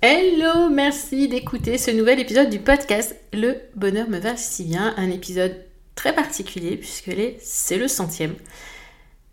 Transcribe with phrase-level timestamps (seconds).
[0.00, 5.10] Hello, merci d'écouter ce nouvel épisode du podcast Le bonheur me va si bien, un
[5.10, 5.56] épisode
[5.96, 7.10] très particulier puisque
[7.40, 8.36] c'est le centième.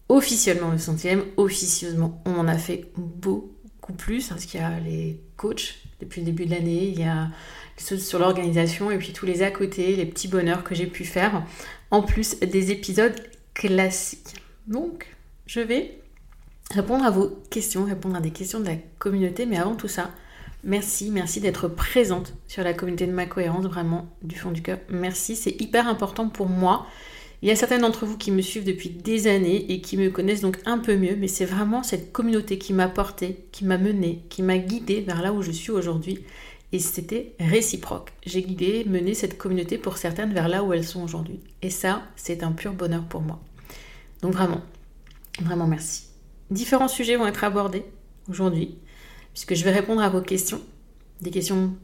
[0.10, 5.20] Officiellement le centième, officieusement on en a fait beaucoup plus parce qu'il y a les
[5.38, 7.30] coachs depuis le début de l'année, il y a
[7.78, 11.06] ceux sur l'organisation et puis tous les à côté, les petits bonheurs que j'ai pu
[11.06, 11.44] faire,
[11.92, 13.14] en plus des épisodes
[13.54, 14.42] classiques.
[14.66, 15.16] Donc,
[15.46, 16.00] je vais
[16.72, 20.10] répondre à vos questions, répondre à des questions de la communauté, mais avant tout ça,
[20.68, 24.80] Merci, merci d'être présente sur la communauté de ma cohérence, vraiment du fond du cœur.
[24.90, 26.88] Merci, c'est hyper important pour moi.
[27.44, 30.10] Il y a certaines d'entre vous qui me suivent depuis des années et qui me
[30.10, 33.78] connaissent donc un peu mieux, mais c'est vraiment cette communauté qui m'a porté, qui m'a
[33.78, 36.24] mené, qui m'a guidé vers là où je suis aujourd'hui.
[36.72, 38.12] Et c'était réciproque.
[38.26, 41.42] J'ai guidé, mené cette communauté pour certaines vers là où elles sont aujourd'hui.
[41.62, 43.40] Et ça, c'est un pur bonheur pour moi.
[44.24, 44.62] Donc vraiment,
[45.40, 46.06] vraiment merci.
[46.50, 47.86] Différents sujets vont être abordés
[48.28, 48.80] aujourd'hui
[49.36, 50.62] puisque je vais répondre à vos questions,
[51.20, 51.76] des questions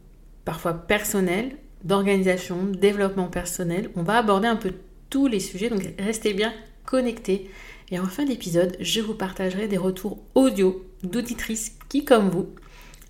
[0.45, 3.89] parfois personnelles, d'organisation, développement personnel.
[3.97, 4.71] On va aborder un peu
[5.09, 6.53] tous les sujets, donc restez bien
[6.85, 7.51] connectés.
[7.91, 12.47] Et en fin d'épisode, je vous partagerai des retours audio d'auditrices qui, comme vous,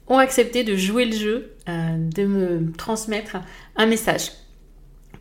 [0.08, 3.38] ont accepté de jouer le jeu, euh, de me transmettre
[3.76, 4.32] un message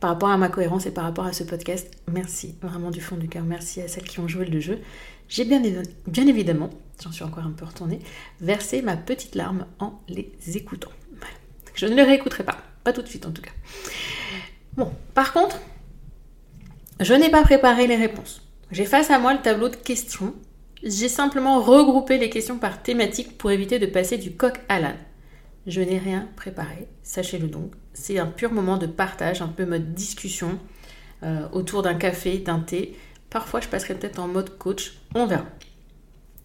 [0.00, 1.90] par rapport à ma cohérence et par rapport à ce podcast.
[2.10, 3.44] Merci, vraiment du fond du cœur.
[3.44, 4.78] Merci à celles qui ont joué le jeu.
[5.28, 5.62] J'ai bien
[6.26, 6.70] évidemment
[7.02, 8.00] j'en suis encore un peu retournée,
[8.40, 10.90] verser ma petite larme en les écoutant.
[11.74, 13.52] Je ne les réécouterai pas, pas tout de suite en tout cas.
[14.76, 15.58] Bon, par contre,
[17.00, 18.42] je n'ai pas préparé les réponses.
[18.70, 20.34] J'ai face à moi le tableau de questions.
[20.82, 24.98] J'ai simplement regroupé les questions par thématique pour éviter de passer du coq à l'âne.
[25.66, 27.72] Je n'ai rien préparé, sachez-le donc.
[27.92, 30.58] C'est un pur moment de partage, un peu mode discussion
[31.22, 32.96] euh, autour d'un café, d'un thé.
[33.28, 35.46] Parfois, je passerai peut-être en mode coach, on verra.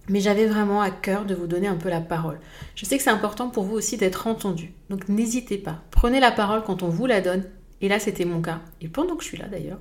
[0.10, 2.40] Mais j'avais vraiment à cœur de vous donner un peu la parole.
[2.76, 4.74] Je sais que c'est important pour vous aussi d'être entendu.
[4.90, 5.82] Donc n'hésitez pas.
[5.92, 7.44] Prenez la parole quand on vous la donne.
[7.82, 8.62] Et là, c'était mon cas.
[8.82, 9.80] Et pendant que je suis là d'ailleurs.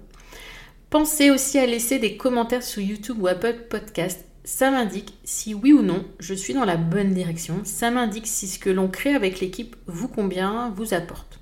[0.90, 4.24] Pensez aussi à laisser des commentaires sur YouTube ou Apple Podcast.
[4.44, 7.60] Ça m'indique si oui ou non je suis dans la bonne direction.
[7.64, 11.40] Ça m'indique si ce que l'on crée avec l'équipe vous convient, vous apporte.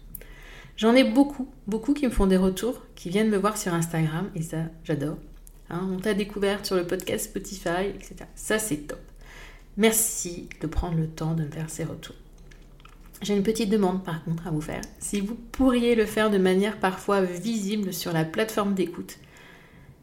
[0.76, 4.30] J'en ai beaucoup, beaucoup qui me font des retours, qui viennent me voir sur Instagram.
[4.34, 5.16] Et ça, j'adore.
[5.72, 8.14] Hein, on t'a découverte sur le podcast Spotify, etc.
[8.34, 9.00] Ça, c'est top.
[9.78, 12.14] Merci de prendre le temps de me faire ces retours.
[13.22, 14.82] J'ai une petite demande par contre à vous faire.
[14.98, 19.16] Si vous pourriez le faire de manière parfois visible sur la plateforme d'écoute.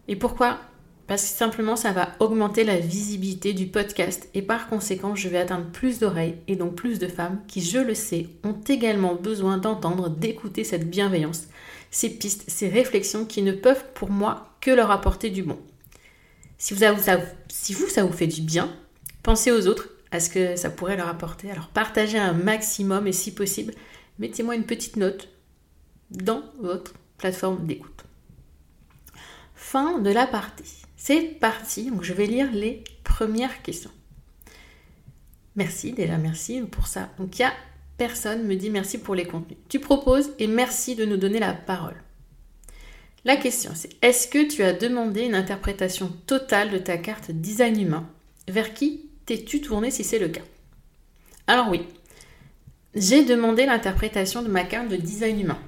[0.08, 0.60] Et pourquoi?
[1.06, 5.40] Parce que simplement ça va augmenter la visibilité du podcast et par conséquent je vais
[5.40, 9.58] atteindre plus d'oreilles et donc plus de femmes qui, je le sais, ont également besoin
[9.58, 11.48] d'entendre, d'écouter cette bienveillance,
[11.92, 15.60] ces pistes, ces réflexions qui ne peuvent pour moi que leur apporter du bon.
[16.58, 18.70] Si vous, ça vous fait du bien,
[19.24, 21.50] pensez aux autres à ce que ça pourrait leur apporter.
[21.52, 23.74] Alors partagez un maximum et si possible,
[24.18, 25.30] mettez-moi une petite note
[26.12, 28.04] dans votre plateforme d'écoute.
[29.56, 30.84] Fin de la partie.
[30.98, 33.92] C'est parti, donc je vais lire les premières questions.
[35.56, 37.10] Merci, déjà merci pour ça.
[37.18, 37.54] Donc il y a
[37.98, 39.60] personne me dit merci pour les contenus.
[39.68, 41.96] Tu proposes et merci de nous donner la parole.
[43.26, 47.80] La question c'est est-ce que tu as demandé une interprétation totale de ta carte design
[47.82, 48.10] humain?
[48.48, 50.42] Vers qui t'es-tu tourné si c'est le cas?
[51.48, 51.86] Alors oui,
[52.96, 55.60] j'ai demandé l'interprétation de ma carte de design humain.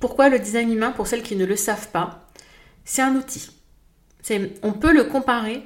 [0.00, 2.28] Pourquoi le design humain Pour celles qui ne le savent pas,
[2.84, 3.50] c'est un outil.
[4.62, 5.64] On peut le comparer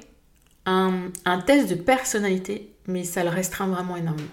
[0.65, 0.89] à
[1.25, 4.27] un, test de personnalité, mais ça le restreint vraiment énormément.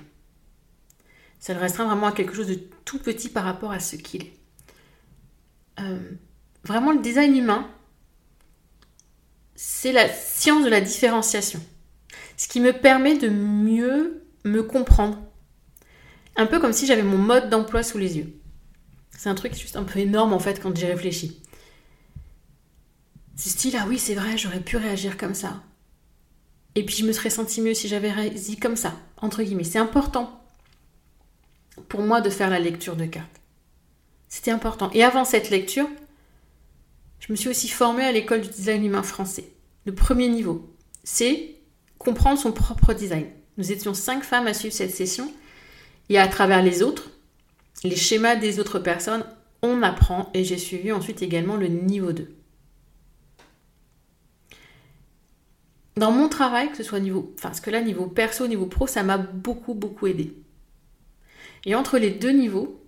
[1.41, 4.23] Ça le restreint vraiment à quelque chose de tout petit par rapport à ce qu'il
[4.23, 4.39] est.
[5.81, 5.99] Euh,
[6.65, 7.69] vraiment, le design humain,
[9.55, 11.61] c'est la science de la différenciation.
[12.37, 15.19] Ce qui me permet de mieux me comprendre.
[16.37, 18.32] Un peu comme si j'avais mon mode d'emploi sous les yeux.
[19.11, 21.43] C'est un truc juste un peu énorme en fait quand j'y réfléchis.
[23.37, 25.62] C'est style, ah oui, c'est vrai, j'aurais pu réagir comme ça.
[26.75, 29.65] Et puis je me serais senti mieux si j'avais réagi comme ça, entre guillemets.
[29.65, 30.43] C'est important
[31.88, 33.39] pour moi de faire la lecture de cartes.
[34.31, 34.91] C'était important.
[34.94, 35.88] Et avant cette lecture,
[37.19, 39.53] je me suis aussi formée à l'école du design humain français.
[39.85, 40.73] Le premier niveau,
[41.03, 41.56] c'est
[41.99, 43.27] comprendre son propre design.
[43.59, 45.31] Nous étions cinq femmes à suivre cette session.
[46.09, 47.11] Et à travers les autres,
[47.85, 49.25] les schémas des autres personnes,
[49.62, 50.31] on apprend.
[50.33, 52.33] Et j'ai suivi ensuite également le niveau 2.
[55.97, 58.87] Dans mon travail, que ce soit niveau, enfin, ce que là, niveau perso, niveau pro,
[58.87, 60.37] ça m'a beaucoup, beaucoup aidé.
[61.67, 62.81] Et entre les deux niveaux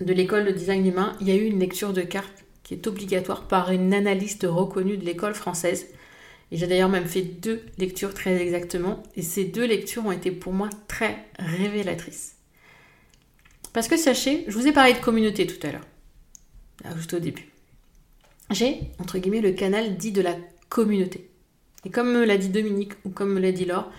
[0.00, 2.86] de l'école de design humain, il y a eu une lecture de cartes qui est
[2.86, 5.86] obligatoire par une analyste reconnue de l'école française.
[6.50, 9.02] Et j'ai d'ailleurs même fait deux lectures très exactement.
[9.16, 12.36] Et ces deux lectures ont été pour moi très révélatrices.
[13.72, 15.86] Parce que sachez, je vous ai parlé de communauté tout à l'heure,
[16.96, 17.48] juste au début.
[18.50, 20.36] J'ai, entre guillemets, le canal dit de la
[20.68, 21.30] communauté.
[21.84, 23.90] Et comme me l'a dit Dominique ou comme me l'a dit Laure,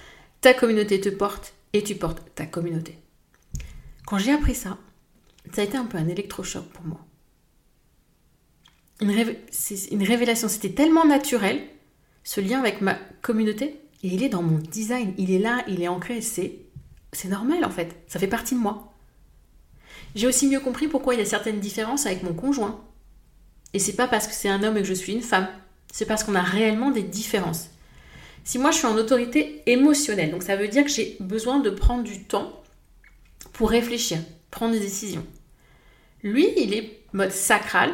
[0.41, 2.97] ta communauté te porte et tu portes ta communauté.
[4.05, 4.77] Quand j'ai appris ça,
[5.51, 6.99] ça a été un peu un électrochoc pour moi.
[9.01, 9.11] Une,
[9.91, 11.61] une révélation, c'était tellement naturel,
[12.23, 15.81] ce lien avec ma communauté, et il est dans mon design, il est là, il
[15.81, 16.59] est ancré, c'est,
[17.25, 18.93] normal en fait, ça fait partie de moi.
[20.15, 22.83] J'ai aussi mieux compris pourquoi il y a certaines différences avec mon conjoint.
[23.73, 25.47] Et c'est pas parce que c'est un homme et que je suis une femme
[25.91, 27.69] c'est parce qu'on a réellement des différences.
[28.43, 31.69] Si moi je suis en autorité émotionnelle, donc ça veut dire que j'ai besoin de
[31.69, 32.61] prendre du temps
[33.53, 34.19] pour réfléchir,
[34.51, 35.25] prendre des décisions.
[36.23, 37.91] Lui, il est mode sacral.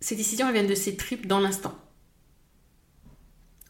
[0.00, 1.74] Ses décisions viennent de ses tripes dans l'instant.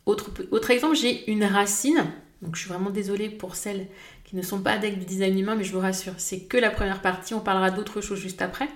[0.06, 2.04] Autre, exemple, j'ai une racine.
[2.42, 3.86] Donc je suis vraiment désolée pour celles
[4.24, 6.70] qui ne sont pas adeptes du design humain, mais je vous rassure, c'est que la
[6.70, 8.68] première partie, on parlera d'autres choses juste après.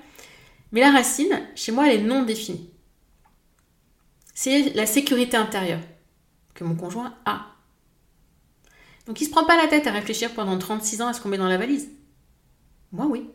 [0.73, 2.75] Mais la racine, chez moi, elle est non définie
[4.35, 5.81] c'est la sécurité intérieure
[6.55, 7.47] que mon conjoint a.
[9.07, 11.29] Donc il se prend pas la tête à réfléchir pendant 36 ans à ce qu'on
[11.29, 11.91] met dans la valise.
[12.93, 13.31] Moi oui.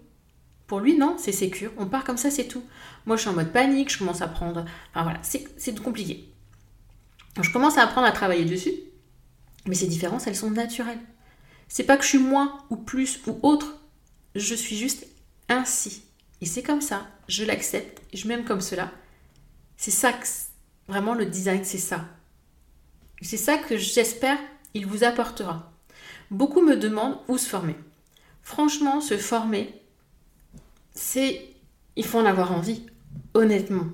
[0.69, 2.63] Pour lui non, c'est sécure, on part comme ça, c'est tout.
[3.05, 4.65] Moi je suis en mode panique, je commence à prendre...
[4.91, 6.31] Enfin voilà, c'est compliqué.
[7.41, 8.73] Je commence à apprendre à travailler dessus,
[9.65, 10.99] mais ces différences, elles sont naturelles.
[11.67, 13.79] C'est pas que je suis moins ou plus ou autre,
[14.35, 15.07] je suis juste
[15.49, 16.03] ainsi.
[16.39, 18.91] Et c'est comme ça, je l'accepte, je m'aime comme cela.
[19.75, 20.25] C'est ça que
[20.87, 22.05] Vraiment, le design, c'est ça.
[23.21, 24.39] C'est ça que j'espère
[24.73, 25.71] il vous apportera.
[26.31, 27.75] Beaucoup me demandent où se former.
[28.41, 29.78] Franchement, se former,
[30.99, 31.45] c'est...
[31.95, 32.85] Il faut en avoir envie,
[33.33, 33.87] honnêtement.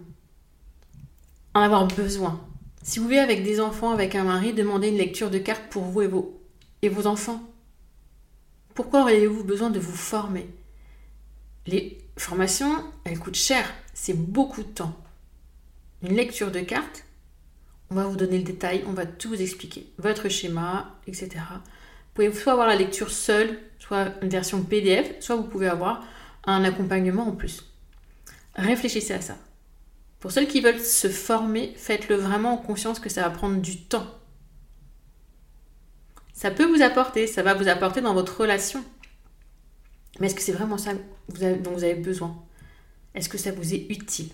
[1.54, 2.40] En avoir besoin.
[2.84, 5.84] Si vous vivez avec des enfants, avec un mari, demandez une lecture de cartes pour
[5.84, 6.40] vous et vos,
[6.82, 7.42] et vos enfants.
[8.76, 10.48] Pourquoi auriez-vous besoin de vous former?
[11.66, 13.74] Les formations, elles coûtent cher.
[13.94, 14.96] C'est beaucoup de temps
[16.04, 17.04] une lecture de cartes,
[17.90, 19.88] on va vous donner le détail, on va tout vous expliquer.
[19.98, 21.30] Votre schéma, etc.
[21.50, 26.04] Vous pouvez soit avoir la lecture seule, soit une version PDF, soit vous pouvez avoir
[26.46, 27.64] un accompagnement en plus.
[28.56, 29.38] Réfléchissez à ça.
[30.20, 33.84] Pour ceux qui veulent se former, faites-le vraiment en conscience que ça va prendre du
[33.84, 34.08] temps.
[36.34, 38.84] Ça peut vous apporter, ça va vous apporter dans votre relation.
[40.20, 42.36] Mais est-ce que c'est vraiment ça dont vous avez besoin?
[43.14, 44.30] Est-ce que ça vous est utile?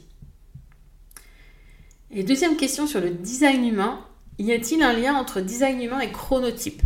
[2.09, 4.05] Et deuxième question sur le design humain,
[4.37, 6.81] y a-t-il un lien entre design humain et chronotype?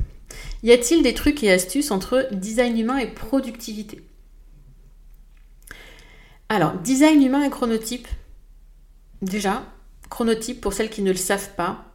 [0.64, 4.04] Y a-t-il des trucs et astuces entre design humain et productivité?
[6.50, 8.08] Alors, design humain et chronotype,
[9.22, 9.64] déjà,
[10.10, 11.86] chronotype, pour celles qui ne le savent pas,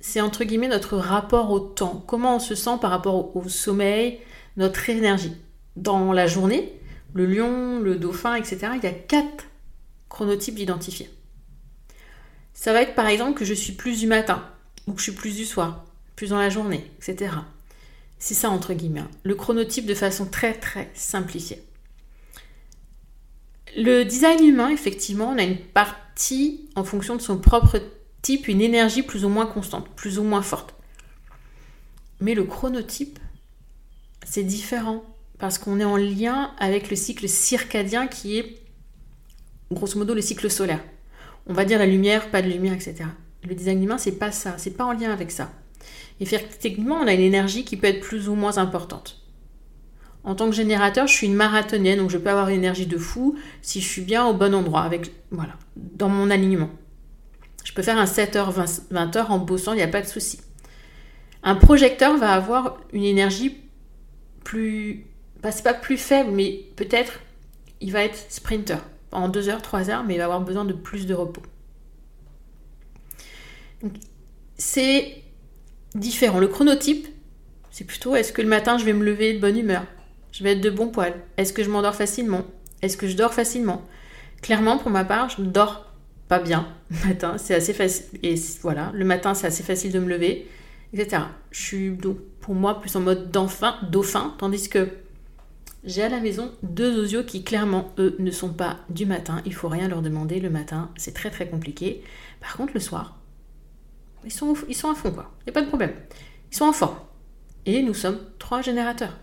[0.00, 4.20] c'est entre guillemets notre rapport au temps, comment on se sent par rapport au, sommeil,
[4.58, 5.34] notre énergie.
[5.76, 6.78] Dans la journée,
[7.14, 9.46] le lion, le dauphin, etc., il y a quatre
[10.10, 11.08] chronotypes identifiés.
[12.52, 14.44] Ça va être par exemple que je suis plus du matin,
[14.86, 17.32] ou que je suis plus du soir, plus dans la journée, etc.
[18.18, 19.10] C'est ça entre guillemets, hein.
[19.22, 21.62] le chronotype de façon très très simplifiée.
[23.76, 27.80] Le design humain, effectivement, on a une partie en fonction de son propre
[28.22, 30.74] type, une énergie plus ou moins constante, plus ou moins forte.
[32.20, 33.18] Mais le chronotype,
[34.24, 35.02] c'est différent
[35.38, 38.60] parce qu'on est en lien avec le cycle circadien qui est
[39.72, 40.80] grosso modo le cycle solaire.
[41.46, 42.96] On va dire la lumière, pas de lumière, etc.
[43.42, 45.52] Le design humain, c'est pas ça, c'est pas en lien avec ça.
[46.20, 49.23] Effectivement, on a une énergie qui peut être plus ou moins importante.
[50.24, 52.96] En tant que générateur, je suis une marathonienne, donc je peux avoir une énergie de
[52.96, 56.70] fou si je suis bien au bon endroit, avec voilà, dans mon alignement.
[57.64, 58.52] Je peux faire un 7h,
[58.90, 60.40] 20h en bossant, il n'y a pas de souci.
[61.42, 63.56] Un projecteur va avoir une énergie
[64.44, 65.06] plus.
[65.42, 67.20] Pas, c'est pas plus faible, mais peut-être
[67.82, 68.78] il va être sprinter
[69.12, 71.42] en 2 heures, 3 heures, mais il va avoir besoin de plus de repos.
[74.56, 75.22] c'est
[75.94, 76.38] différent.
[76.38, 77.06] Le chronotype,
[77.70, 79.84] c'est plutôt est-ce que le matin je vais me lever de bonne humeur?
[80.34, 82.42] Je vais être de bon poil Est-ce que je m'endors facilement?
[82.82, 83.82] Est-ce que je dors facilement?
[84.42, 85.86] Clairement, pour ma part, je ne dors
[86.26, 87.38] pas bien le matin.
[87.38, 88.06] C'est assez facile.
[88.24, 90.48] Et voilà, le matin, c'est assez facile de me lever,
[90.92, 91.22] etc.
[91.52, 94.88] Je suis donc pour moi plus en mode dauphin, dauphin tandis que
[95.84, 99.40] j'ai à la maison deux osios qui clairement, eux, ne sont pas du matin.
[99.46, 100.90] Il faut rien leur demander le matin.
[100.96, 102.02] C'est très très compliqué.
[102.40, 103.20] Par contre, le soir,
[104.24, 105.30] ils sont, ils sont à fond, quoi.
[105.42, 105.92] Il n'y a pas de problème.
[106.50, 106.96] Ils sont en forme.
[107.66, 109.16] Et nous sommes trois générateurs.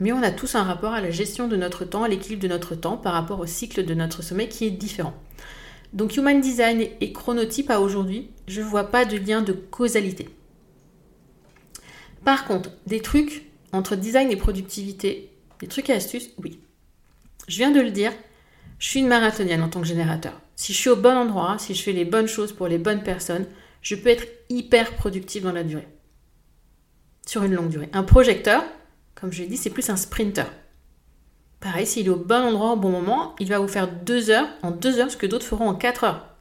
[0.00, 2.48] Mais on a tous un rapport à la gestion de notre temps, à l'équilibre de
[2.48, 5.14] notre temps par rapport au cycle de notre sommeil qui est différent.
[5.92, 10.28] Donc Human Design et chronotype à aujourd'hui, je ne vois pas de lien de causalité.
[12.24, 16.60] Par contre, des trucs entre design et productivité, des trucs et astuces, oui.
[17.48, 18.12] Je viens de le dire,
[18.78, 20.40] je suis une marathonienne en tant que générateur.
[20.56, 23.02] Si je suis au bon endroit, si je fais les bonnes choses pour les bonnes
[23.02, 23.46] personnes,
[23.80, 25.88] je peux être hyper productive dans la durée.
[27.26, 27.88] Sur une longue durée.
[27.92, 28.64] Un projecteur,
[29.18, 30.46] comme je l'ai dit, c'est plus un sprinter.
[31.58, 34.46] Pareil, s'il est au bon endroit au bon moment, il va vous faire deux heures,
[34.62, 36.36] en deux heures, ce que d'autres feront en quatre heures.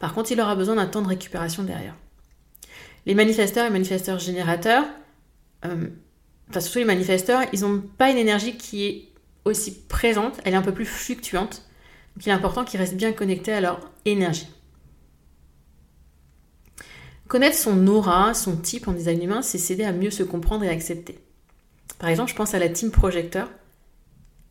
[0.00, 1.94] Par contre, il aura besoin d'un temps de récupération derrière.
[3.04, 4.84] Les manifesteurs et manifesteurs générateurs,
[5.66, 5.88] euh,
[6.48, 9.08] enfin surtout les manifesteurs, ils n'ont pas une énergie qui est
[9.44, 11.64] aussi présente, elle est un peu plus fluctuante.
[12.16, 14.48] Donc il est important qu'ils restent bien connectés à leur énergie.
[17.26, 20.70] Connaître son aura, son type en design humain, c'est s'aider à mieux se comprendre et
[20.70, 21.18] accepter.
[21.98, 23.50] Par exemple, je pense à la team projecteur,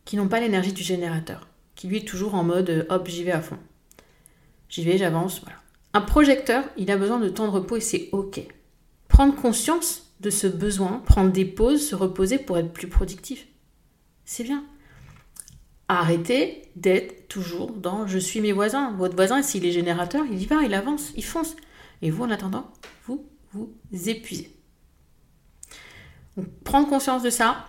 [0.05, 3.23] qui n'ont pas l'énergie du générateur, qui lui est toujours en mode euh, hop, j'y
[3.23, 3.57] vais à fond.
[4.69, 5.57] J'y vais, j'avance, voilà.
[5.93, 8.41] Un projecteur, il a besoin de temps de repos et c'est ok.
[9.07, 13.47] Prendre conscience de ce besoin, prendre des pauses, se reposer pour être plus productif.
[14.25, 14.63] C'est bien.
[15.87, 18.91] Arrêtez d'être toujours dans je suis mes voisins.
[18.97, 21.55] Votre voisin, s'il est générateur, il y va, il avance, il fonce.
[22.01, 22.69] Et vous, en attendant,
[23.05, 23.69] vous vous
[24.09, 24.56] épuisez.
[26.63, 27.67] Prendre conscience de ça,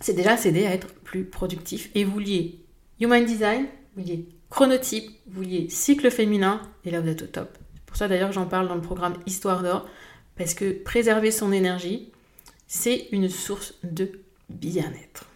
[0.00, 1.90] c'est déjà s'aider à être plus productif.
[1.94, 2.64] Et vous liez
[3.00, 3.66] Human Design,
[3.96, 7.58] vous liez chronotype, vous liez cycle féminin, et là vous êtes au top.
[7.74, 9.88] C'est pour ça d'ailleurs j'en parle dans le programme Histoire d'or,
[10.36, 12.10] parce que préserver son énergie,
[12.66, 15.26] c'est une source de bien-être.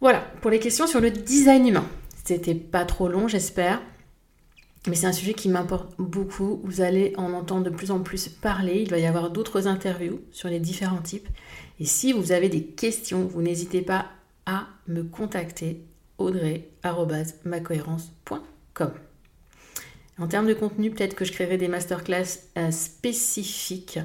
[0.00, 1.86] Voilà, pour les questions sur le design humain.
[2.24, 3.82] C'était pas trop long, j'espère.
[4.86, 6.60] Mais c'est un sujet qui m'importe beaucoup.
[6.64, 8.82] Vous allez en entendre de plus en plus parler.
[8.82, 11.28] Il va y avoir d'autres interviews sur les différents types.
[11.80, 14.06] Et si vous avez des questions, vous n'hésitez pas
[14.46, 15.82] à me contacter
[16.18, 18.92] audrey.macohérence.com.
[20.18, 24.00] En termes de contenu, peut-être que je créerai des masterclass euh, spécifiques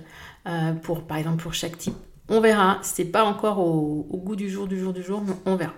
[0.47, 1.95] euh, pour, par exemple, pour chaque type.
[2.29, 2.79] On verra.
[2.83, 5.73] C'est pas encore au, au, goût du jour, du jour, du jour, mais on verra.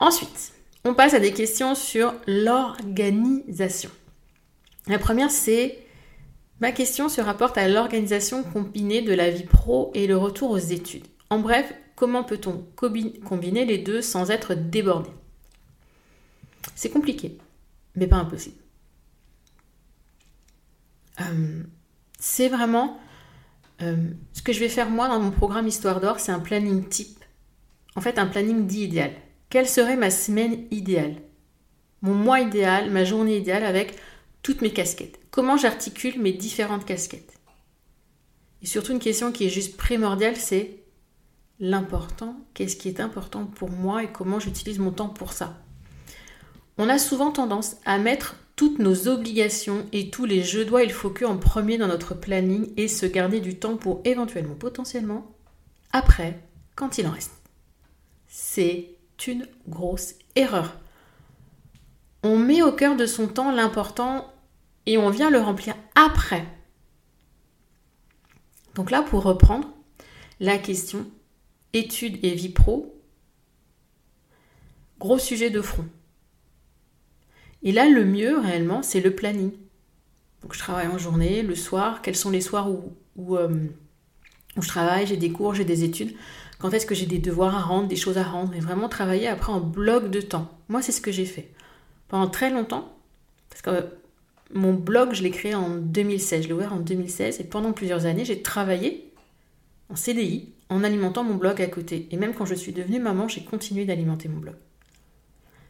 [0.00, 0.54] Ensuite,
[0.86, 3.90] on passe à des questions sur l'organisation.
[4.86, 5.78] La première, c'est
[6.60, 10.58] ma question se rapporte à l'organisation combinée de la vie pro et le retour aux
[10.58, 11.06] études.
[11.28, 15.10] En bref, comment peut-on combiner les deux sans être débordé?
[16.76, 17.36] C'est compliqué,
[17.96, 18.56] mais pas impossible.
[21.20, 21.62] Euh,
[22.18, 23.00] c'est vraiment
[23.82, 26.88] euh, ce que je vais faire moi dans mon programme Histoire d'or, c'est un planning
[26.88, 27.24] type.
[27.96, 29.12] En fait, un planning dit idéal.
[29.56, 31.16] Quelle serait ma semaine idéale?
[32.02, 33.96] Mon mois idéal, ma journée idéale avec
[34.42, 37.38] toutes mes casquettes Comment j'articule mes différentes casquettes?
[38.60, 40.82] Et surtout une question qui est juste primordiale, c'est
[41.58, 45.56] l'important, qu'est-ce qui est important pour moi et comment j'utilise mon temps pour ça?
[46.76, 50.92] On a souvent tendance à mettre toutes nos obligations et tous les je dois, il
[50.92, 55.34] faut que en premier dans notre planning et se garder du temps pour éventuellement, potentiellement,
[55.92, 56.42] après,
[56.74, 57.32] quand il en reste.
[58.28, 58.95] C'est
[59.26, 60.76] une grosse erreur.
[62.22, 64.32] On met au cœur de son temps l'important
[64.86, 66.46] et on vient le remplir après.
[68.74, 69.72] Donc là, pour reprendre
[70.40, 71.06] la question
[71.72, 73.00] études et vie pro,
[74.98, 75.86] gros sujet de front.
[77.62, 79.52] Et là, le mieux réellement, c'est le planning.
[80.42, 83.66] Donc je travaille en journée, le soir, quels sont les soirs où, où, euh,
[84.56, 86.14] je travaille, j'ai des cours, j'ai des études,
[86.58, 89.28] quand est-ce que j'ai des devoirs à rendre, des choses à rendre, et vraiment travailler
[89.28, 90.50] après en bloc de temps.
[90.68, 91.50] Moi, c'est ce que j'ai fait.
[92.08, 92.96] Pendant très longtemps,
[93.50, 93.86] parce que
[94.54, 98.06] mon blog, je l'ai créé en 2016, je l'ai ouvert en 2016, et pendant plusieurs
[98.06, 99.12] années, j'ai travaillé
[99.88, 102.08] en CDI en alimentant mon blog à côté.
[102.10, 104.56] Et même quand je suis devenue maman, j'ai continué d'alimenter mon blog.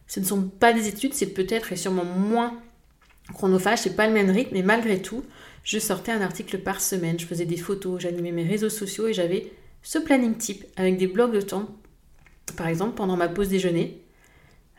[0.07, 2.61] Ce ne sont pas des études, c'est peut-être et sûrement moins
[3.35, 5.25] chronophage, c'est pas le même rythme, mais malgré tout,
[5.65, 9.13] je sortais un article par semaine, je faisais des photos, j'animais mes réseaux sociaux et
[9.13, 9.53] j'avais
[9.87, 11.69] ce planning type avec des blocs de temps.
[12.57, 14.03] Par exemple, pendant ma pause déjeuner,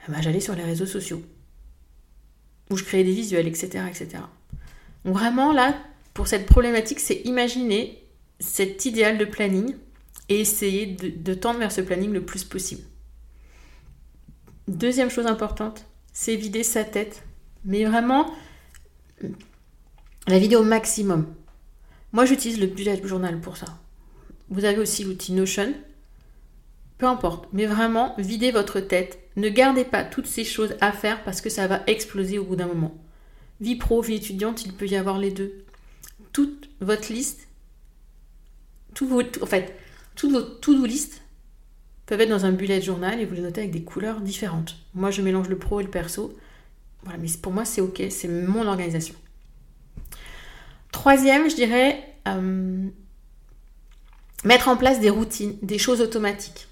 [0.06, 1.22] eh ben, j'allais sur les réseaux sociaux
[2.70, 4.22] où je créais des visuels, etc., etc.
[5.06, 5.78] Donc vraiment là,
[6.14, 8.04] pour cette problématique, c'est imaginer
[8.42, 9.78] cet idéal de planning
[10.28, 12.84] et essayer de, tendre vers ce planning le plus possible.
[14.68, 17.24] Deuxième chose importante, c'est vider sa tête.
[17.64, 18.30] Mais vraiment,
[20.28, 21.34] la vidéo maximum.
[22.12, 23.68] Moi, j'utilise le bullet journal pour ça.
[24.50, 25.74] Vous avez aussi l'outil Notion.
[26.98, 29.20] Peu importe, mais vraiment, videz votre tête.
[29.36, 32.56] Ne gardez pas toutes ces choses à faire parce que ça va exploser au bout
[32.56, 32.98] d'un moment.
[33.62, 35.64] Vie pro, vie étudiante, il peut y avoir les deux.
[36.32, 37.48] Toute votre liste,
[38.94, 39.10] tout
[39.42, 39.76] en fait,
[40.16, 41.22] toutes vos to-do list
[42.08, 44.78] peuvent être dans un bullet journal et vous les notez avec des couleurs différentes.
[44.96, 46.36] Moi, je mélange le pro et le perso.
[47.04, 49.14] Voilà, mais pour moi, c'est ok, c'est mon organisation.
[50.92, 52.88] Troisième, je dirais euh,
[54.44, 56.68] mettre en place des routines, des choses automatiques.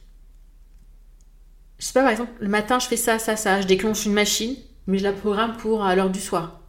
[1.80, 3.62] Je sais pas, par exemple, le matin, je fais ça, ça, ça.
[3.62, 4.56] Je déclenche une machine,
[4.88, 6.62] mais je la programme pour à l'heure du soir.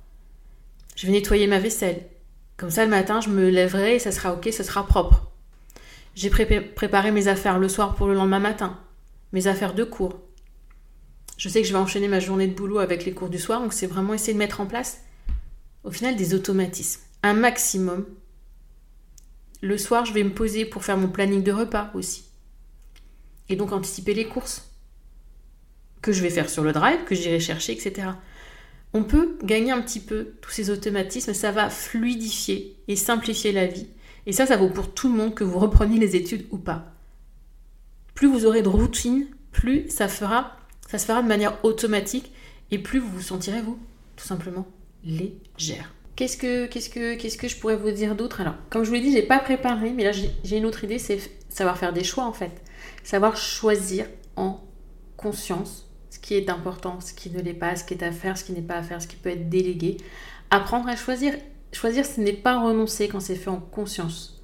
[0.97, 2.07] Je vais nettoyer ma vaisselle.
[2.57, 5.31] Comme ça, le matin, je me lèverai et ça sera ok, ça sera propre.
[6.15, 8.81] J'ai préparé mes affaires le soir pour le lendemain matin,
[9.33, 10.19] mes affaires de cours.
[11.37, 13.61] Je sais que je vais enchaîner ma journée de boulot avec les cours du soir,
[13.61, 15.03] donc c'est vraiment essayer de mettre en place,
[15.85, 17.03] au final, des automatismes.
[17.23, 18.07] Un maximum.
[19.63, 22.25] Le soir, je vais me poser pour faire mon planning de repas aussi.
[23.49, 24.71] Et donc anticiper les courses
[26.03, 28.09] que je vais faire sur le drive, que j'irai chercher, etc.
[28.93, 33.67] On peut gagner un petit peu tous ces automatismes, ça va fluidifier et simplifier la
[33.67, 33.89] vie
[34.27, 36.93] et ça, ça vaut pour tout le monde, que vous repreniez les études ou pas.
[38.15, 42.33] Plus vous aurez de routine, plus ça se fera de manière automatique
[42.73, 43.79] et plus vous vous sentirez, vous,
[44.17, 44.67] tout simplement,
[45.05, 45.95] légère.
[46.17, 48.41] Qu'est-ce que, je pourrais vous dire d'autre?
[48.41, 50.99] Alors, comme je vous l'ai dit, j'ai pas préparé, mais là j'ai une autre idée,
[50.99, 52.63] c'est savoir faire des choix en fait.
[53.05, 54.61] Savoir choisir en
[55.17, 58.39] conscience ce qui est important, ce qui ne l'est pas, ce qui est à faire,
[58.39, 59.99] ce qui n'est pas à faire, ce qui peut être délégué.
[60.51, 61.35] Apprendre à choisir
[61.73, 64.41] Choisir, ce n'est pas renoncer quand c'est fait en conscience.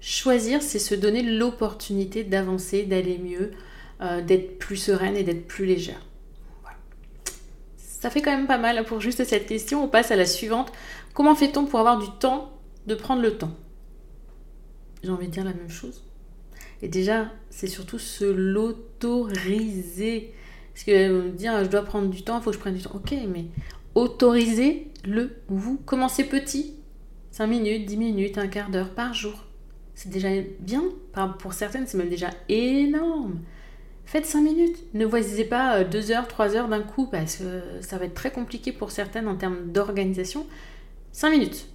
[0.00, 3.52] Choisir, c'est se donner l'opportunité d'avancer, d'aller mieux,
[4.00, 6.00] euh, d'être plus sereine et d'être plus légère.
[8.02, 9.84] Ça fait quand même pas mal pour juste cette question.
[9.84, 10.72] On passe à la suivante.
[11.14, 12.50] Comment fait-on pour avoir du temps
[12.88, 13.52] de prendre le temps?
[15.04, 16.02] J'ai envie de dire la même chose.
[16.82, 20.34] Et déjà, c'est surtout se l'autoriser.
[20.74, 22.82] Parce que euh, dire je dois prendre du temps, il faut que je prenne du
[22.82, 22.90] temps.
[22.92, 23.44] Ok, mais
[23.94, 25.80] autorisez-le vous.
[25.86, 26.74] Commencez petit.
[27.30, 29.44] 5 minutes, 10 minutes, un quart d'heure par jour.
[29.94, 30.82] C'est déjà bien.
[31.38, 33.38] Pour certaines, c'est même déjà énorme.
[34.12, 34.76] Faites 5 minutes.
[34.92, 38.12] Ne voyez pas 2 euh, heures, 3 heures d'un coup parce que ça va être
[38.12, 40.46] très compliqué pour certaines en termes d'organisation.
[41.12, 41.66] 5 minutes.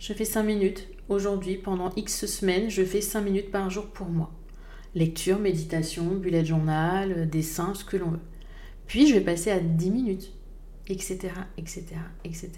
[0.00, 0.88] Je fais 5 minutes.
[1.08, 4.32] Aujourd'hui, pendant X semaines, je fais 5 minutes par jour pour moi.
[4.96, 8.20] Lecture, méditation, bullet journal, dessin, ce que l'on veut.
[8.88, 10.32] Puis je vais passer à 10 minutes
[10.88, 11.84] etc., etc.,
[12.24, 12.50] etc.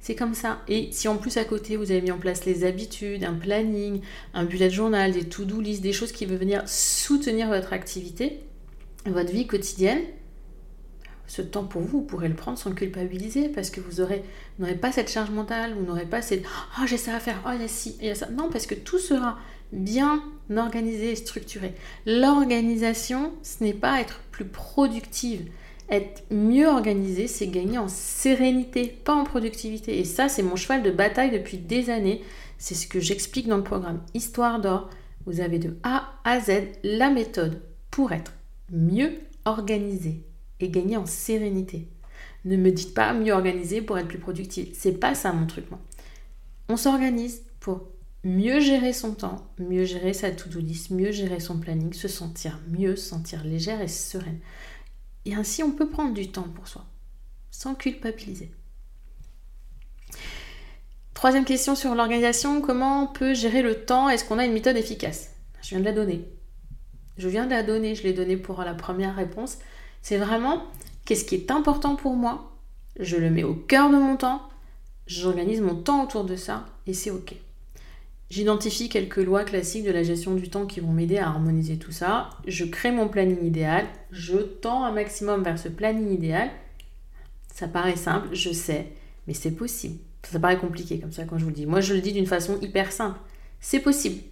[0.00, 0.62] C'est comme ça.
[0.66, 4.00] Et si en plus à côté vous avez mis en place les habitudes, un planning,
[4.32, 8.40] un bullet journal, des to-do list, des choses qui veulent venir soutenir votre activité,
[9.04, 10.00] votre vie quotidienne,
[11.26, 14.02] ce temps pour vous, vous pourrez le prendre sans culpabiliser parce que vous
[14.58, 17.50] n'aurez pas cette charge mentale, vous n'aurez pas cette oh j'ai ça à faire, oh
[17.54, 18.28] il y a ci, il y a ça.
[18.30, 19.38] Non, parce que tout sera
[19.70, 20.24] bien
[20.56, 21.74] organisé et structuré.
[22.06, 25.48] L'organisation, ce n'est pas être plus productive,
[25.90, 29.98] Être mieux organisé, c'est gagner en sérénité, pas en productivité.
[29.98, 32.22] Et ça, c'est mon cheval de bataille depuis des années.
[32.58, 34.88] C'est ce que j'explique dans le programme Histoire d'or.
[35.26, 38.32] Vous avez de A à Z la méthode pour être
[38.70, 40.22] mieux organisé
[40.60, 41.88] et gagner en sérénité.
[42.44, 44.68] Ne me dites pas mieux organisé pour être plus productif.
[44.72, 45.66] C'est pas ça mon truc.
[46.68, 47.88] On s'organise pour
[48.22, 52.60] mieux gérer son temps, mieux gérer sa to-do list, mieux gérer son planning, se sentir
[52.68, 54.38] mieux, se sentir légère et sereine.
[55.24, 56.84] Et ainsi, on peut prendre du temps pour soi,
[57.50, 58.50] sans culpabiliser.
[61.14, 64.08] Troisième question sur l'organisation, comment on peut gérer le temps?
[64.08, 65.30] Est-ce qu'on a une méthode efficace?
[65.62, 66.24] Je viens de la donner.
[67.18, 69.58] Je viens de la donner, je l'ai donnée pour la première réponse.
[70.00, 70.62] C'est vraiment
[71.04, 72.56] qu'est-ce qui est important pour moi?
[72.98, 74.48] Je le mets au cœur de mon temps,
[75.06, 77.34] j'organise mon temps autour de ça et c'est ok.
[78.30, 81.90] J'identifie quelques lois classiques de la gestion du temps qui vont m'aider à harmoniser tout
[81.90, 82.30] ça.
[82.46, 83.86] Je crée mon planning idéal.
[84.12, 86.48] Je tends un maximum vers ce planning idéal.
[87.52, 88.92] Ça paraît simple, je sais,
[89.26, 89.98] mais c'est possible.
[90.22, 91.66] Ça paraît compliqué comme ça quand je vous le dis.
[91.66, 93.18] Moi, je le dis d'une façon hyper simple.
[93.58, 94.22] C'est possible.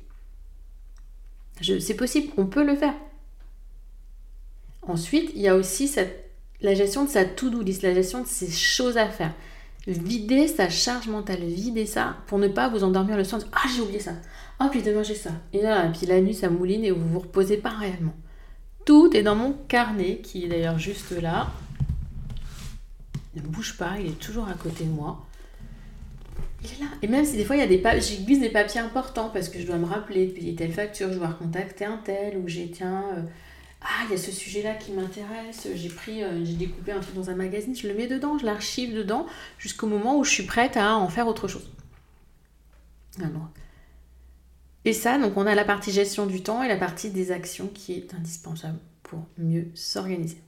[1.60, 2.94] C'est possible, on peut le faire.
[4.82, 5.92] Ensuite, il y a aussi
[6.60, 9.34] la gestion de sa to-do list, la gestion de ses choses à faire
[9.92, 13.40] vider sa charge mentale, vider ça pour ne pas vous endormir le soir.
[13.52, 14.12] Ah, j'ai oublié ça.
[14.58, 15.30] Ah, puis demain j'ai ça.
[15.52, 18.14] Et là, puis la nuit ça mouline et vous vous reposez pas réellement.
[18.84, 21.48] Tout est dans mon carnet qui est d'ailleurs juste là.
[23.34, 25.24] Il ne bouge pas, il est toujours à côté de moi.
[26.62, 26.90] Il est là.
[27.02, 29.58] Et même si des fois il y a des papiers, des papiers importants parce que
[29.60, 32.70] je dois me rappeler de payer telle facture, je dois recontacter un tel ou j'ai
[32.70, 33.04] tiens.
[33.16, 33.22] Euh,
[33.80, 37.14] ah, il y a ce sujet-là qui m'intéresse, j'ai pris, euh, j'ai découpé un truc
[37.14, 39.26] dans un magazine, je le mets dedans, je l'archive dedans,
[39.58, 41.70] jusqu'au moment où je suis prête à en faire autre chose.
[43.20, 43.48] Alors.
[44.84, 47.68] Et ça, donc on a la partie gestion du temps et la partie des actions
[47.68, 50.38] qui est indispensable pour mieux s'organiser.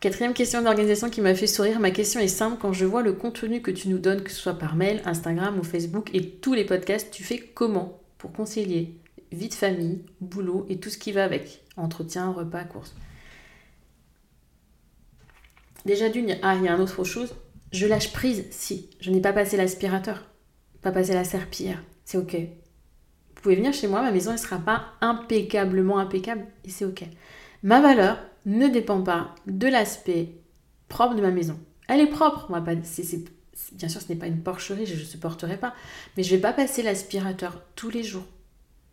[0.00, 1.80] Quatrième question d'organisation qui m'a fait sourire.
[1.80, 2.58] Ma question est simple.
[2.60, 5.58] Quand je vois le contenu que tu nous donnes, que ce soit par mail, Instagram
[5.58, 8.94] ou Facebook et tous les podcasts, tu fais comment pour concilier
[9.34, 11.64] vie de famille, boulot et tout ce qui va avec.
[11.76, 12.94] Entretien, repas, courses.
[15.84, 17.34] Déjà d'une, ah, il y a une autre chose.
[17.72, 20.24] Je lâche prise si je n'ai pas passé l'aspirateur,
[20.80, 21.82] pas passé la serpillière.
[22.04, 22.36] C'est ok.
[22.36, 27.04] Vous pouvez venir chez moi, ma maison ne sera pas impeccablement impeccable et c'est ok.
[27.62, 30.30] Ma valeur ne dépend pas de l'aspect
[30.88, 31.58] propre de ma maison.
[31.88, 32.74] Elle est propre, pas,
[33.72, 35.74] bien sûr ce n'est pas une porcherie, je ne supporterai pas,
[36.16, 38.24] mais je ne vais pas passer l'aspirateur tous les jours.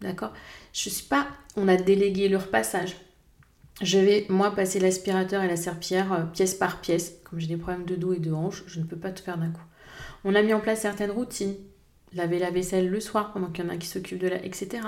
[0.01, 0.33] D'accord?
[0.73, 1.27] Je suis pas.
[1.55, 2.95] On a délégué le repassage.
[3.81, 7.13] Je vais, moi, passer l'aspirateur et la serpillère euh, pièce par pièce.
[7.23, 9.37] Comme j'ai des problèmes de dos et de hanche, je ne peux pas tout faire
[9.37, 9.63] d'un coup.
[10.23, 11.55] On a mis en place certaines routines.
[12.13, 14.43] Laver la vaisselle le soir pendant qu'il y en a qui s'occupent de la.
[14.43, 14.83] etc.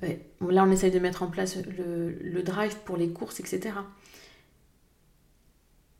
[0.00, 3.74] Là, on essaye de mettre en place le drive pour les courses, etc.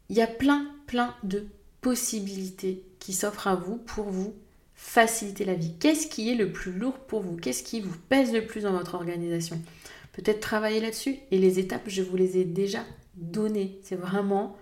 [0.09, 1.47] Il y a plein, plein de
[1.81, 4.35] possibilités qui s'offrent à vous pour vous
[4.79, 7.37] faciliter la vie Qu'est-ce qui est le plus lourd pour vous?
[7.37, 9.61] Qu'est-ce qui vous pèse le plus dans votre organisation?
[10.13, 11.19] Peut-être travailler là-dessus.
[11.33, 12.85] Et les étapes, je vous les ai déjà
[13.17, 13.81] données.
[13.83, 14.57] C'est vraiment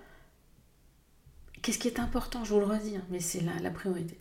[1.61, 4.19] qu'est-ce qui est important, je vous le redis, hein, mais c'est la, la priorité.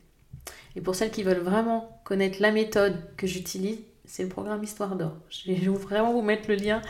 [0.75, 4.97] Et pour celles qui veulent vraiment connaître la méthode que j'utilise, c'est le programme Histoire
[4.97, 5.13] d'or.
[5.29, 6.81] Je vais vraiment vous mettre le lien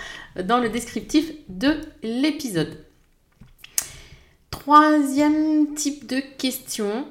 [0.43, 2.83] dans le descriptif de l'épisode.
[4.49, 7.07] Troisième type de question,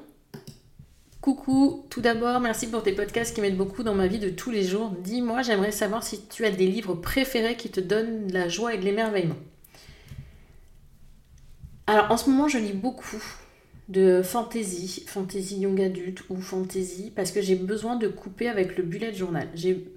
[1.24, 4.50] Coucou, tout d'abord, merci pour tes podcasts qui m'aident beaucoup dans ma vie de tous
[4.50, 4.90] les jours.
[4.90, 8.74] Dis-moi, j'aimerais savoir si tu as des livres préférés qui te donnent de la joie
[8.74, 9.38] et de l'émerveillement.
[11.86, 13.24] Alors, en ce moment, je lis beaucoup
[13.88, 18.82] de fantasy, fantasy young adulte ou fantasy, parce que j'ai besoin de couper avec le
[18.82, 19.48] bullet journal.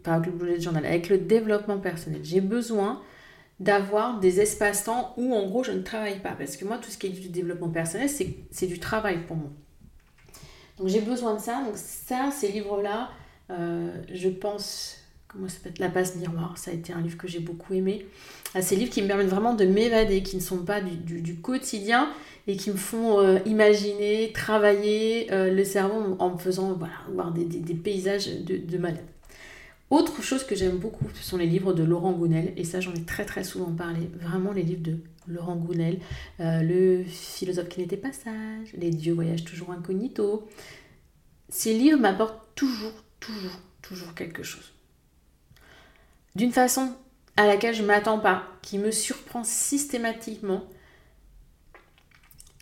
[0.06, 2.22] Pas avec le bullet journal, avec le développement personnel.
[2.24, 3.02] J'ai besoin
[3.60, 6.36] d'avoir des espaces-temps où, en gros, je ne travaille pas.
[6.38, 9.52] Parce que moi, tout ce qui est du développement personnel, c'est du travail pour moi.
[10.78, 11.64] Donc j'ai besoin de ça.
[11.64, 13.10] Donc ça, ces livres-là,
[13.52, 15.74] euh, je pense, comment ça s'appelle?
[15.80, 18.06] La passe miroir, ça a été un livre que j'ai beaucoup aimé.
[18.54, 22.10] Ah, ces livres qui me permettent vraiment de m'évader, qui ne sont pas du, quotidien
[22.48, 27.32] et qui me font euh, imaginer, travailler euh, le cerveau en me faisant voilà, voir
[27.32, 29.06] des, paysages de, de malade.
[29.90, 32.94] Autre chose que j'aime beaucoup, ce sont les livres de Laurent Gounel, et ça j'en
[32.94, 34.98] ai très très souvent parlé, vraiment les livres de
[35.28, 36.00] Laurent Gounel,
[36.42, 40.48] euh, Le philosophe qui n'était pas sage, Les dieux voyagent toujours incognito.
[41.50, 44.74] Ces livres m'apportent toujours, toujours, toujours quelque chose.
[46.36, 46.94] D'une façon
[47.38, 50.66] à laquelle je ne m'attends pas, qui me surprend systématiquement.